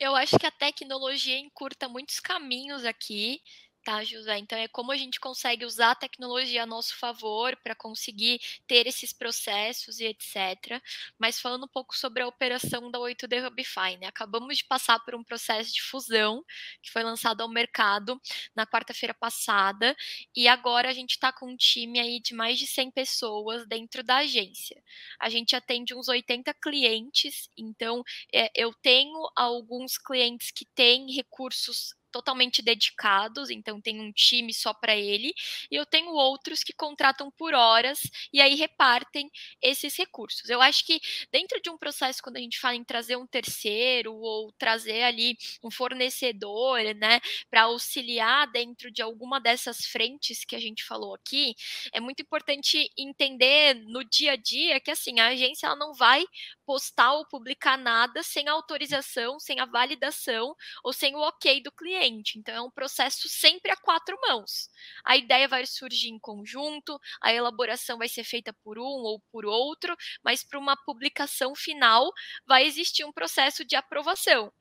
[0.00, 3.42] Eu acho que a tecnologia encurta muitos caminhos aqui
[3.82, 4.36] Tá, José?
[4.38, 8.86] Então é como a gente consegue usar a tecnologia a nosso favor para conseguir ter
[8.86, 10.82] esses processos e etc.
[11.18, 14.06] Mas falando um pouco sobre a operação da 8D Hubify, né?
[14.06, 16.44] Acabamos de passar por um processo de fusão
[16.82, 18.20] que foi lançado ao mercado
[18.54, 19.96] na quarta-feira passada
[20.36, 24.02] e agora a gente está com um time aí de mais de 100 pessoas dentro
[24.04, 24.82] da agência.
[25.18, 31.94] A gente atende uns 80 clientes, então é, eu tenho alguns clientes que têm recursos
[32.10, 35.32] totalmente dedicados, então tem um time só para ele,
[35.70, 38.00] e eu tenho outros que contratam por horas
[38.32, 39.30] e aí repartem
[39.62, 40.48] esses recursos.
[40.48, 41.00] Eu acho que
[41.32, 45.36] dentro de um processo, quando a gente fala em trazer um terceiro ou trazer ali
[45.62, 51.54] um fornecedor, né, para auxiliar dentro de alguma dessas frentes que a gente falou aqui,
[51.92, 56.24] é muito importante entender no dia a dia que assim a agência ela não vai
[56.66, 60.54] postar ou publicar nada sem autorização, sem a validação
[60.84, 62.38] ou sem o ok do cliente cliente.
[62.38, 64.68] Então, é um processo sempre a quatro mãos.
[65.04, 69.44] A ideia vai surgir em conjunto, a elaboração vai ser feita por um ou por
[69.44, 69.94] outro,
[70.24, 72.10] mas para uma publicação final
[72.46, 74.52] vai existir um processo de aprovação.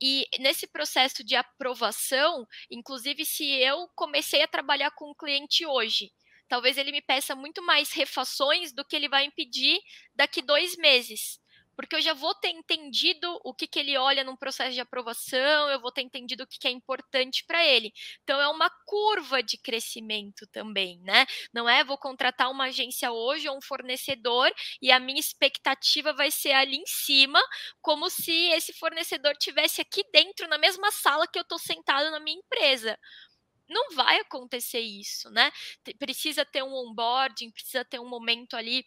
[0.00, 6.12] E nesse processo de aprovação, inclusive se eu comecei a trabalhar com um cliente hoje,
[6.48, 9.80] talvez ele me peça muito mais refações do que ele vai me pedir
[10.14, 11.40] daqui dois meses
[11.76, 15.68] porque eu já vou ter entendido o que, que ele olha num processo de aprovação,
[15.68, 17.92] eu vou ter entendido o que, que é importante para ele.
[18.22, 21.26] Então, é uma curva de crescimento também, né?
[21.52, 24.50] Não é vou contratar uma agência hoje ou um fornecedor
[24.80, 27.40] e a minha expectativa vai ser ali em cima,
[27.82, 32.20] como se esse fornecedor tivesse aqui dentro, na mesma sala que eu estou sentado na
[32.20, 32.98] minha empresa
[33.68, 35.50] não vai acontecer isso, né?
[35.98, 38.84] Precisa ter um onboarding, precisa ter um momento ali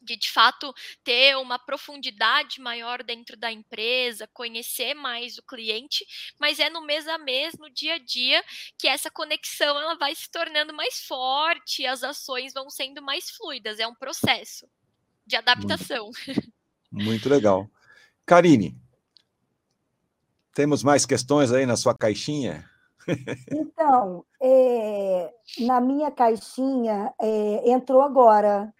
[0.00, 0.72] de de fato
[1.04, 6.04] ter uma profundidade maior dentro da empresa, conhecer mais o cliente,
[6.38, 8.42] mas é no mês a mês, no dia a dia,
[8.78, 13.78] que essa conexão ela vai se tornando mais forte, as ações vão sendo mais fluidas,
[13.78, 14.66] é um processo
[15.26, 16.10] de adaptação.
[16.90, 17.70] Muito, muito legal.
[18.26, 18.76] Karine,
[20.54, 22.68] temos mais questões aí na sua caixinha?
[23.50, 28.72] Então, é, na minha caixinha é, entrou agora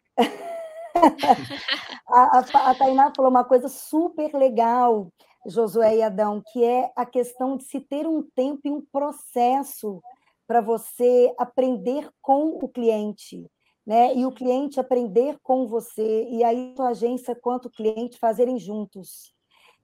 [2.09, 5.12] a, a, a Tainá falou uma coisa super legal,
[5.47, 10.03] Josué e Adão, que é a questão de se ter um tempo e um processo
[10.47, 13.47] para você aprender com o cliente,
[13.86, 14.14] né?
[14.14, 19.32] E o cliente aprender com você, e aí a agência quanto o cliente fazerem juntos.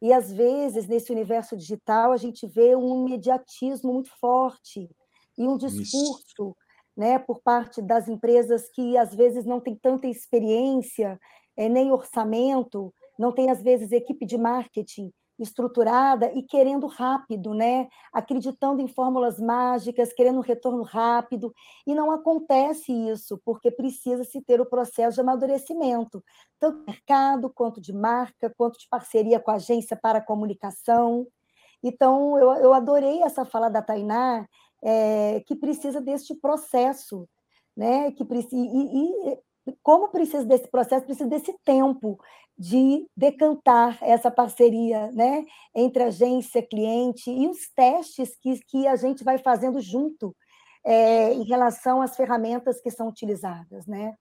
[0.02, 4.90] E às vezes, nesse universo digital, a gente vê um imediatismo muito forte
[5.38, 6.56] e um discurso Isso
[6.96, 11.20] né, por parte das empresas que às vezes não têm tanta experiência,
[11.56, 17.88] é, nem orçamento, não tem às vezes equipe de marketing estruturada e querendo rápido, né?
[18.12, 21.52] Acreditando em fórmulas mágicas, querendo um retorno rápido,
[21.86, 26.24] e não acontece isso, porque precisa se ter o processo de amadurecimento,
[26.58, 31.26] tanto de mercado, quanto de marca, quanto de parceria com a agência para comunicação.
[31.82, 34.46] Então, eu, eu adorei essa fala da Tainá,
[34.88, 37.28] é, que precisa deste processo,
[37.76, 38.12] né?
[38.12, 39.38] Que precisa, e, e
[39.82, 42.20] como precisa desse processo, precisa desse tempo
[42.56, 49.24] de decantar essa parceria né, entre agência, cliente e os testes que, que a gente
[49.24, 50.34] vai fazendo junto
[50.84, 53.86] é, em relação às ferramentas que são utilizadas.
[53.86, 54.14] Né?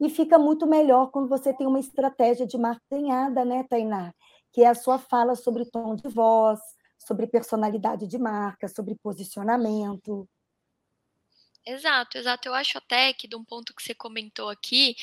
[0.00, 2.98] E fica muito melhor quando você tem uma estratégia de marca
[3.44, 4.12] né, Tainá?
[4.52, 6.58] Que é a sua fala sobre tom de voz,
[7.00, 10.28] sobre personalidade de marca, sobre posicionamento.
[11.66, 12.48] Exato, exato.
[12.48, 14.96] Eu acho até que, de um ponto que você comentou aqui,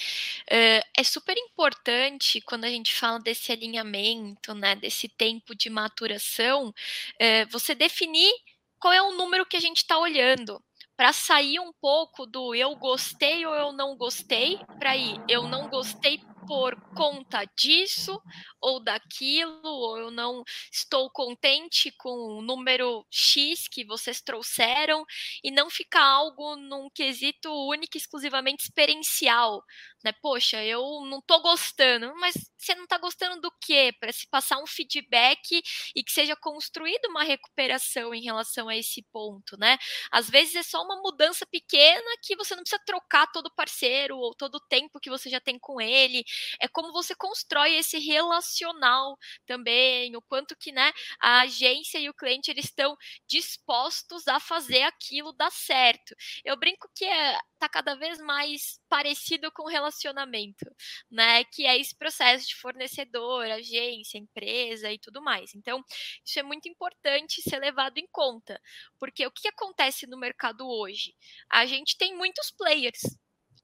[0.51, 6.69] uh, é super importante quando a gente fala desse alinhamento, né, desse tempo de maturação,
[6.69, 8.31] uh, você definir
[8.79, 10.61] qual é o número que a gente está olhando
[10.95, 15.69] para sair um pouco do eu gostei ou eu não gostei, para ir eu não
[15.69, 18.21] gostei por conta disso
[18.61, 25.05] ou daquilo, ou eu não estou contente com o número X que vocês trouxeram,
[25.43, 29.63] e não ficar algo num quesito único exclusivamente experiencial,
[30.03, 30.11] né?
[30.21, 33.93] Poxa, eu não estou gostando, mas você não está gostando do quê?
[33.99, 35.61] Para se passar um feedback
[35.95, 39.77] e que seja construída uma recuperação em relação a esse ponto, né?
[40.11, 44.33] Às vezes é só uma mudança pequena que você não precisa trocar todo parceiro ou
[44.35, 46.23] todo o tempo que você já tem com ele,
[46.59, 52.13] é como você constrói esse relacional também, o quanto que né, a agência e o
[52.13, 52.95] cliente eles estão
[53.27, 56.15] dispostos a fazer aquilo dar certo.
[56.43, 60.65] Eu brinco que é, tá cada vez mais parecido com relacionamento,
[61.09, 61.43] né?
[61.45, 65.53] Que é esse processo de fornecedor, agência, empresa e tudo mais.
[65.55, 65.83] Então,
[66.25, 68.61] isso é muito importante ser levado em conta,
[68.99, 71.15] porque o que acontece no mercado hoje?
[71.49, 73.01] A gente tem muitos players,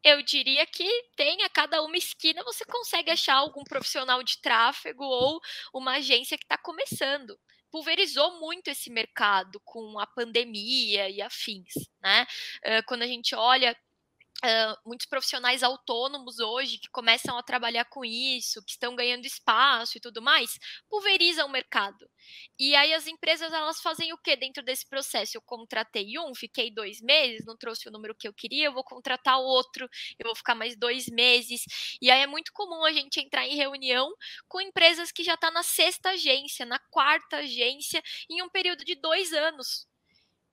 [0.04, 5.04] eu diria que tem a cada uma esquina você consegue achar algum profissional de tráfego
[5.04, 5.40] ou
[5.74, 7.38] uma agência que está começando.
[7.72, 12.26] Pulverizou muito esse mercado com a pandemia e afins, né?
[12.88, 13.76] Quando a gente olha
[14.44, 19.98] Uh, muitos profissionais autônomos hoje que começam a trabalhar com isso, que estão ganhando espaço
[19.98, 22.10] e tudo mais, pulverizam o mercado.
[22.60, 25.38] E aí as empresas elas fazem o que dentro desse processo?
[25.38, 28.84] Eu contratei um, fiquei dois meses, não trouxe o número que eu queria, eu vou
[28.84, 29.90] contratar outro,
[30.20, 31.64] eu vou ficar mais dois meses.
[32.02, 34.14] E aí é muito comum a gente entrar em reunião
[34.50, 38.84] com empresas que já estão tá na sexta agência, na quarta agência, em um período
[38.84, 39.88] de dois anos.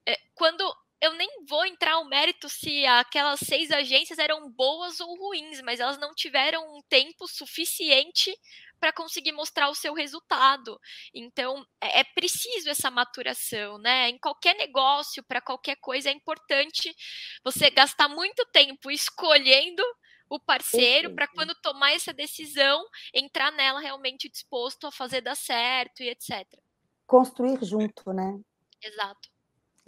[0.07, 0.65] É, quando
[1.01, 5.81] eu nem vou entrar ao mérito se aquelas seis agências eram boas ou ruins, mas
[5.81, 8.37] elas não tiveram um tempo suficiente
[8.79, 10.79] para conseguir mostrar o seu resultado.
[11.15, 14.09] Então, é, é, preciso essa maturação, né?
[14.09, 16.95] Em qualquer negócio, para qualquer coisa, é importante
[17.43, 19.83] você gastar muito tempo escolhendo
[20.29, 26.03] o parceiro para quando tomar essa decisão, entrar nela realmente disposto a fazer dar certo
[26.03, 26.47] e etc.
[27.07, 28.39] Construir junto, né?
[28.83, 29.30] Exato.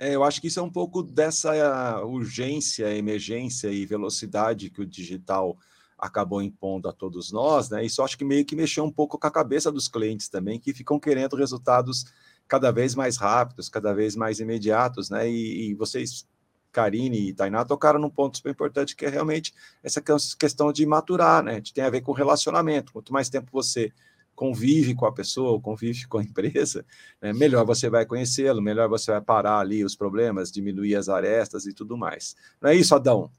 [0.03, 4.87] É, eu acho que isso é um pouco dessa urgência, emergência e velocidade que o
[4.87, 5.57] digital
[5.97, 7.85] acabou impondo a todos nós, né?
[7.85, 10.75] Isso acho que meio que mexeu um pouco com a cabeça dos clientes também, que
[10.75, 12.05] ficam querendo resultados
[12.49, 15.31] cada vez mais rápidos, cada vez mais imediatos, né?
[15.31, 16.27] E, e vocês,
[16.73, 20.03] Karine e Tainá, tocaram num ponto super importante, que é realmente essa
[20.37, 21.61] questão de maturar, né?
[21.61, 22.93] Que tem a ver com relacionamento.
[22.93, 23.93] Quanto mais tempo você
[24.35, 26.85] convive com a pessoa, convive com a empresa,
[27.21, 31.67] né, melhor você vai conhecê-lo, melhor você vai parar ali os problemas, diminuir as arestas
[31.67, 32.35] e tudo mais.
[32.61, 33.31] Não é isso, Adão?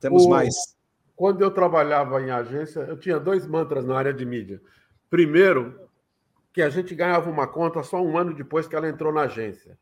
[0.00, 0.28] Temos o...
[0.30, 0.54] mais.
[1.14, 4.60] Quando eu trabalhava em agência, eu tinha dois mantras na área de mídia.
[5.10, 5.78] Primeiro,
[6.52, 9.78] que a gente ganhava uma conta só um ano depois que ela entrou na agência.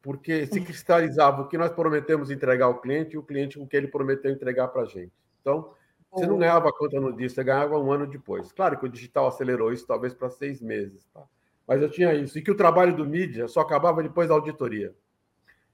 [0.00, 3.76] Porque se cristalizava o que nós prometemos entregar ao cliente e o cliente o que
[3.76, 5.12] ele prometeu entregar para a gente.
[5.40, 5.72] Então,
[6.10, 8.50] você não ganhava conta no dia, você ganhava um ano depois.
[8.52, 11.06] Claro que o digital acelerou isso, talvez para seis meses.
[11.12, 11.22] Tá?
[11.66, 12.38] Mas eu tinha isso.
[12.38, 14.94] E que o trabalho do mídia só acabava depois da auditoria.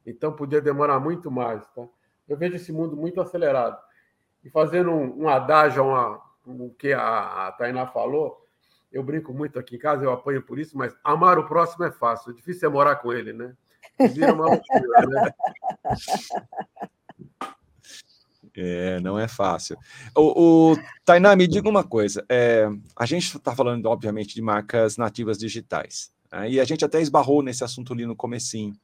[0.05, 1.67] Então podia demorar muito mais.
[1.69, 1.87] Tá?
[2.29, 3.81] Eu vejo esse mundo muito acelerado.
[4.43, 8.45] E fazendo um, um adágio uma, o que a, a Tainá falou,
[8.93, 11.91] eu brinco muito aqui em casa, eu apanho por isso, mas amar o próximo é
[11.91, 12.33] fácil.
[12.33, 13.55] O difícil é morar com ele, né?
[14.13, 15.35] Vira uma loucura, né?
[18.57, 19.77] É, não é fácil.
[20.17, 22.25] O, o Tainá, me diga uma coisa.
[22.29, 26.13] É, a gente está falando, obviamente, de marcas nativas digitais.
[26.31, 26.53] Né?
[26.53, 28.75] E a gente até esbarrou nesse assunto ali no comecinho.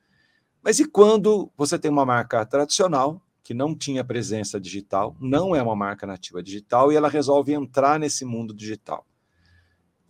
[0.62, 5.62] Mas e quando você tem uma marca tradicional, que não tinha presença digital, não é
[5.62, 9.06] uma marca nativa digital, e ela resolve entrar nesse mundo digital?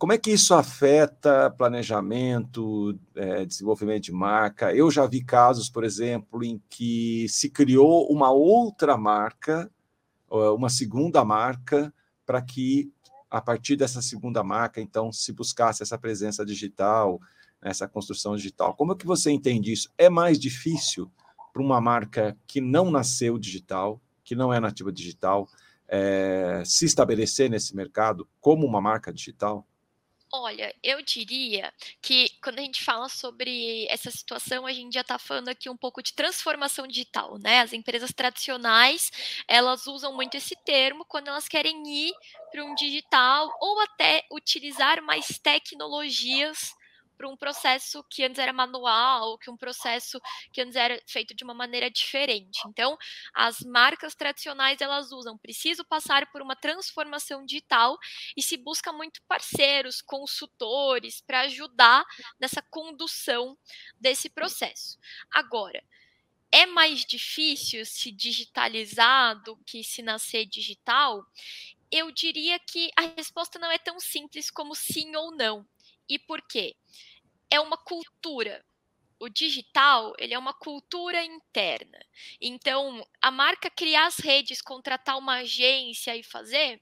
[0.01, 4.73] Como é que isso afeta planejamento, é, desenvolvimento de marca?
[4.73, 9.71] Eu já vi casos, por exemplo, em que se criou uma outra marca,
[10.27, 11.93] uma segunda marca,
[12.25, 12.91] para que
[13.29, 17.21] a partir dessa segunda marca, então, se buscasse essa presença digital,
[17.61, 18.73] essa construção digital.
[18.73, 19.87] Como é que você entende isso?
[19.99, 21.11] É mais difícil
[21.53, 25.47] para uma marca que não nasceu digital, que não é nativa digital,
[25.87, 29.63] é, se estabelecer nesse mercado como uma marca digital?
[30.33, 35.19] Olha, eu diria que quando a gente fala sobre essa situação, a gente já está
[35.19, 37.59] falando aqui um pouco de transformação digital, né?
[37.59, 39.11] As empresas tradicionais,
[39.45, 42.13] elas usam muito esse termo quando elas querem ir
[42.49, 46.73] para um digital ou até utilizar mais tecnologias
[47.21, 50.19] para um processo que antes era manual, que um processo
[50.51, 52.59] que antes era feito de uma maneira diferente.
[52.67, 52.97] Então,
[53.31, 57.95] as marcas tradicionais elas usam, preciso passar por uma transformação digital
[58.35, 62.03] e se busca muito parceiros, consultores para ajudar
[62.39, 63.55] nessa condução
[63.99, 64.97] desse processo.
[65.31, 65.83] Agora,
[66.51, 71.23] é mais difícil se digitalizar do que se nascer digital?
[71.91, 75.67] Eu diria que a resposta não é tão simples como sim ou não.
[76.11, 76.75] E por quê?
[77.51, 78.65] É uma cultura.
[79.19, 81.99] O digital, ele é uma cultura interna.
[82.41, 86.81] Então, a marca criar as redes, contratar uma agência e fazer,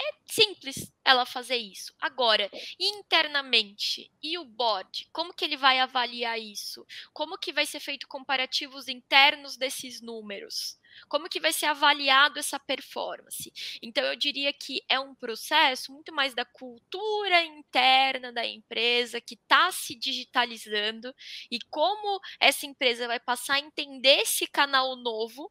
[0.00, 1.94] é simples ela fazer isso.
[2.00, 6.84] Agora, internamente, e o board, como que ele vai avaliar isso?
[7.12, 10.76] Como que vai ser feito comparativos internos desses números?
[11.08, 13.52] Como que vai ser avaliado essa performance?
[13.82, 19.34] Então eu diria que é um processo muito mais da cultura interna da empresa que
[19.34, 21.14] está se digitalizando
[21.50, 25.50] e como essa empresa vai passar a entender esse canal novo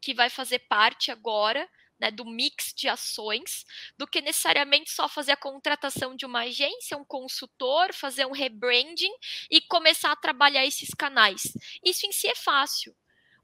[0.00, 1.68] que vai fazer parte agora
[2.02, 3.64] né, do mix de ações,
[3.96, 9.12] do que necessariamente só fazer a contratação de uma agência, um consultor, fazer um rebranding
[9.48, 11.56] e começar a trabalhar esses canais.
[11.84, 12.92] Isso em si é fácil.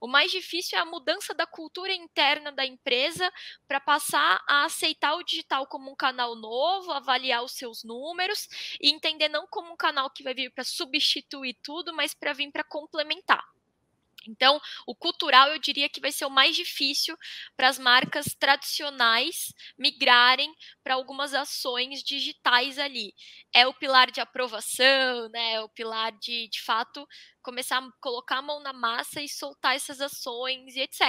[0.01, 3.31] O mais difícil é a mudança da cultura interna da empresa
[3.67, 8.49] para passar a aceitar o digital como um canal novo, avaliar os seus números
[8.81, 12.51] e entender não como um canal que vai vir para substituir tudo, mas para vir
[12.53, 13.45] para complementar.
[14.27, 17.17] Então, o cultural eu diria que vai ser o mais difícil
[17.57, 20.53] para as marcas tradicionais migrarem
[20.83, 23.15] para algumas ações digitais ali.
[23.53, 25.55] É o pilar de aprovação, né?
[25.55, 27.07] É o pilar de, de fato,
[27.43, 31.01] começar a colocar a mão na massa e soltar essas ações e etc.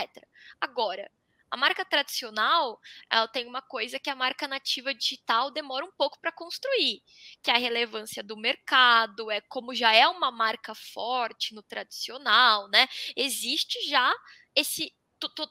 [0.62, 1.10] Agora,
[1.52, 2.80] a marca tradicional,
[3.10, 7.02] ela tem uma coisa que a marca nativa digital demora um pouco para construir,
[7.42, 12.68] que é a relevância do mercado, é como já é uma marca forte no tradicional,
[12.70, 12.88] né?
[13.16, 14.14] Existe já
[14.56, 14.94] esse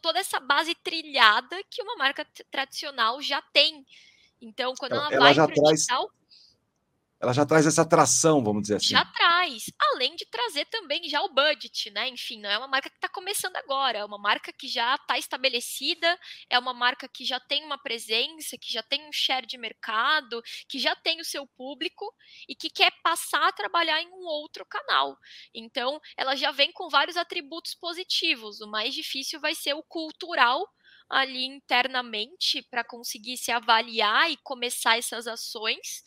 [0.00, 3.84] toda essa base trilhada que uma marca tradicional já tem.
[4.40, 6.10] Então, quando ela, ela vai para o digital,
[7.20, 8.94] ela já traz essa atração, vamos dizer assim.
[8.94, 12.08] Já traz, além de trazer também já o budget, né?
[12.08, 15.18] Enfim, não é uma marca que está começando agora, é uma marca que já está
[15.18, 19.58] estabelecida, é uma marca que já tem uma presença, que já tem um share de
[19.58, 22.06] mercado, que já tem o seu público
[22.48, 25.16] e que quer passar a trabalhar em um outro canal.
[25.52, 28.60] Então, ela já vem com vários atributos positivos.
[28.60, 30.64] O mais difícil vai ser o cultural
[31.08, 36.02] ali internamente para conseguir se avaliar e começar essas ações.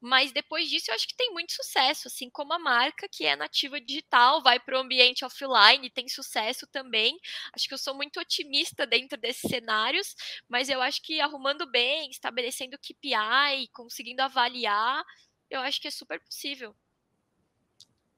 [0.00, 3.36] Mas depois disso, eu acho que tem muito sucesso, assim como a marca que é
[3.36, 7.18] nativa digital, vai para o ambiente offline, tem sucesso também.
[7.52, 10.14] Acho que eu sou muito otimista dentro desses cenários,
[10.48, 15.04] mas eu acho que arrumando bem, estabelecendo KPI, conseguindo avaliar,
[15.50, 16.74] eu acho que é super possível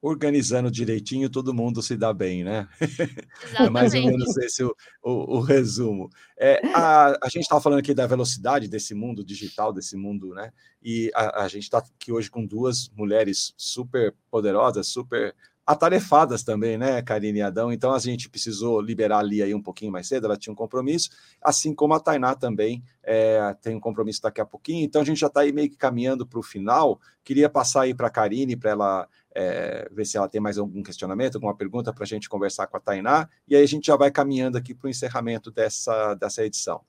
[0.07, 2.67] organizando direitinho, todo mundo se dá bem, né?
[3.59, 6.09] é mais ou menos esse o, o, o resumo.
[6.37, 10.51] É, a, a gente estava falando aqui da velocidade desse mundo digital, desse mundo, né?
[10.81, 15.35] E a, a gente está aqui hoje com duas mulheres super poderosas, super
[15.67, 17.73] atarefadas também, né, Karine e Adão?
[17.73, 21.09] Então a gente precisou liberar ali aí um pouquinho mais cedo, ela tinha um compromisso,
[21.41, 25.19] assim como a Tainá também é, tem um compromisso daqui a pouquinho, então a gente
[25.19, 27.01] já está aí meio que caminhando para o final.
[27.21, 29.07] Queria passar aí para a Karine para ela
[29.37, 32.75] é, ver se ela tem mais algum questionamento, alguma pergunta para a gente conversar com
[32.75, 36.43] a Tainá, e aí a gente já vai caminhando aqui para o encerramento dessa, dessa
[36.43, 36.81] edição.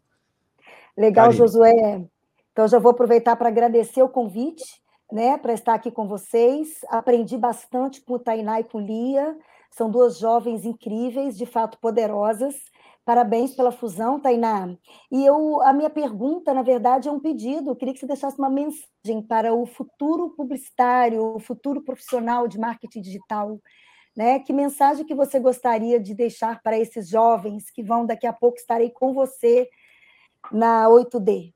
[0.97, 1.39] Legal, Karine.
[1.39, 2.05] Josué.
[2.53, 4.65] Então já vou aproveitar para agradecer o convite
[5.13, 6.81] né, para estar aqui com vocês.
[6.89, 9.37] Aprendi bastante com o Tainá e com Lia.
[9.71, 12.55] São duas jovens incríveis, de fato poderosas.
[13.09, 14.69] Parabéns pela fusão, Tainá.
[15.11, 17.71] E eu, a minha pergunta, na verdade, é um pedido.
[17.71, 22.59] Eu queria que você deixasse uma mensagem para o futuro publicitário, o futuro profissional de
[22.59, 23.59] marketing digital.
[24.15, 24.41] Né?
[24.41, 28.59] Que mensagem que você gostaria de deixar para esses jovens que vão daqui a pouco
[28.59, 29.67] estar aí com você
[30.53, 31.55] na 8D?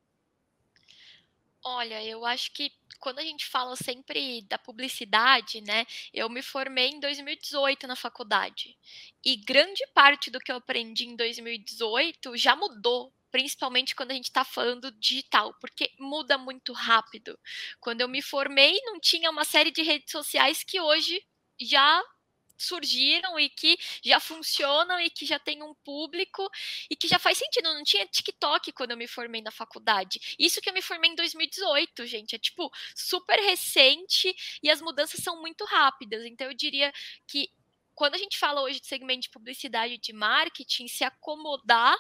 [1.63, 2.71] Olha, eu acho que
[3.03, 5.85] quando a gente fala sempre da publicidade, né?
[6.15, 8.79] Eu me formei em 2018 na faculdade.
[9.25, 14.27] E grande parte do que eu aprendi em 2018 já mudou principalmente quando a gente
[14.27, 17.37] está falando digital, porque muda muito rápido.
[17.81, 21.21] Quando eu me formei, não tinha uma série de redes sociais que hoje
[21.61, 22.03] já
[22.63, 26.49] surgiram e que já funcionam e que já tem um público
[26.91, 27.65] e que já faz sentido.
[27.65, 30.37] Não tinha TikTok quando eu me formei na faculdade.
[30.39, 32.35] Isso que eu me formei em 2018, gente.
[32.35, 36.25] É tipo super recente e as mudanças são muito rápidas.
[36.25, 36.93] Então eu diria
[37.27, 37.51] que
[37.95, 41.97] quando a gente fala hoje de segmento de publicidade e de marketing, se acomodar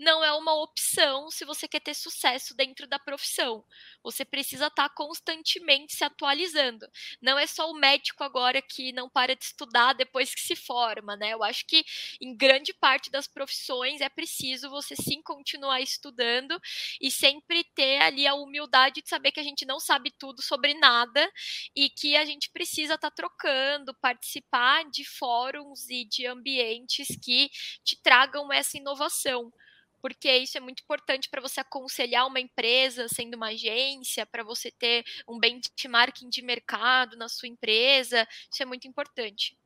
[0.00, 3.62] não é uma opção se você quer ter sucesso dentro da profissão.
[4.02, 6.88] Você precisa estar tá constantemente se atualizando.
[7.20, 11.16] Não é só o médico agora que não para de estudar depois que se forma,
[11.16, 11.34] né?
[11.34, 11.84] Eu acho que
[12.18, 16.58] em grande parte das profissões é preciso você sim continuar estudando
[16.98, 20.72] e sempre ter ali a humildade de saber que a gente não sabe tudo sobre
[20.72, 21.30] nada
[21.76, 27.50] e que a gente precisa estar tá trocando, participar de fóruns e de ambientes que
[27.84, 29.52] te tragam essa inovação
[30.00, 34.70] porque isso é muito importante para você aconselhar uma empresa sendo uma agência, para você
[34.70, 38.26] ter um benchmarking de mercado na sua empresa.
[38.52, 39.56] Isso é muito importante.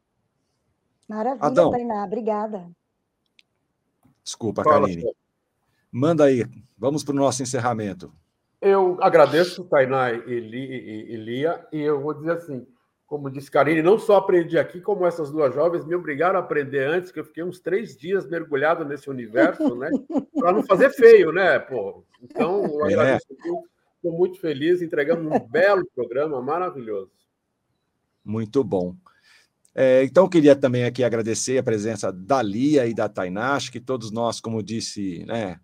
[1.09, 1.71] Maravilha, Adão.
[1.71, 2.71] Tainá, obrigada.
[4.23, 5.05] Desculpa, Karine.
[5.91, 6.45] Manda aí,
[6.77, 8.13] vamos para o nosso encerramento.
[8.61, 12.67] Eu agradeço, Tainá e Lia, e eu vou dizer assim:
[13.15, 16.85] como disse Karine, não só aprendi aqui, como essas duas jovens me obrigaram a aprender
[16.85, 19.89] antes, que eu fiquei uns três dias mergulhado nesse universo, né?
[20.35, 21.61] Para não fazer feio, né?
[21.61, 22.93] Pô, então, eu é.
[22.93, 23.27] agradeço
[23.95, 27.13] Estou muito feliz, entregando um belo programa, maravilhoso.
[28.25, 28.97] Muito bom.
[29.73, 33.55] É, então, queria também aqui agradecer a presença da Lia e da Tainá.
[33.55, 35.61] Acho que todos nós, como disse, né,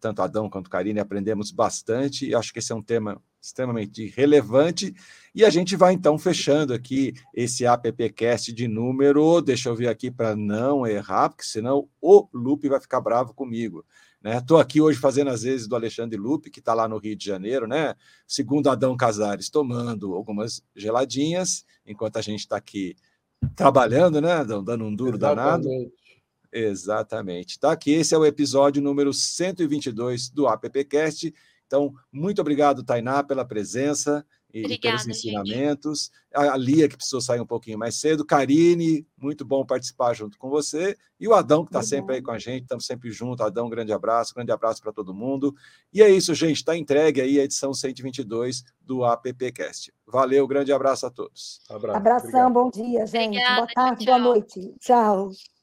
[0.00, 2.28] tanto Adão quanto Karine, aprendemos bastante.
[2.28, 4.94] E acho que esse é um tema extremamente relevante.
[5.34, 10.10] E a gente vai então fechando aqui esse AppCast de número, deixa eu ver aqui
[10.10, 13.84] para não errar, porque senão o Lupe vai ficar bravo comigo.
[14.24, 14.62] Estou né?
[14.62, 17.66] aqui hoje fazendo as vezes do Alexandre Lupe, que está lá no Rio de Janeiro,
[17.66, 17.94] né?
[18.26, 22.96] segundo Adão Casares, tomando algumas geladinhas, enquanto a gente está aqui
[23.54, 24.44] trabalhando, né?
[24.44, 25.64] Dando um duro Exatamente.
[25.64, 25.92] danado.
[26.52, 27.58] Exatamente.
[27.58, 31.32] Tá aqui, esse é o episódio número 122 do AppCast.
[31.66, 34.24] Então, muito obrigado, Tainá, pela presença
[34.56, 36.10] e Obrigada, pelos ensinamentos.
[36.34, 36.48] Gente.
[36.48, 38.24] A Lia, que precisou sair um pouquinho mais cedo.
[38.24, 40.96] Karine, muito bom participar junto com você.
[41.18, 43.44] E o Adão, que está sempre aí com a gente, estamos sempre juntos.
[43.44, 45.54] Adão, grande abraço, grande abraço para todo mundo.
[45.92, 46.56] E é isso, gente.
[46.56, 49.92] Está entregue aí a edição 122 do AppCast.
[50.06, 51.60] Valeu, grande abraço a todos.
[51.68, 51.98] Abraço.
[51.98, 52.52] Abração, Obrigado.
[52.52, 53.36] bom dia, gente.
[53.36, 54.14] Obrigada, boa tarde, tchau.
[54.14, 54.74] boa noite.
[54.80, 55.55] Tchau.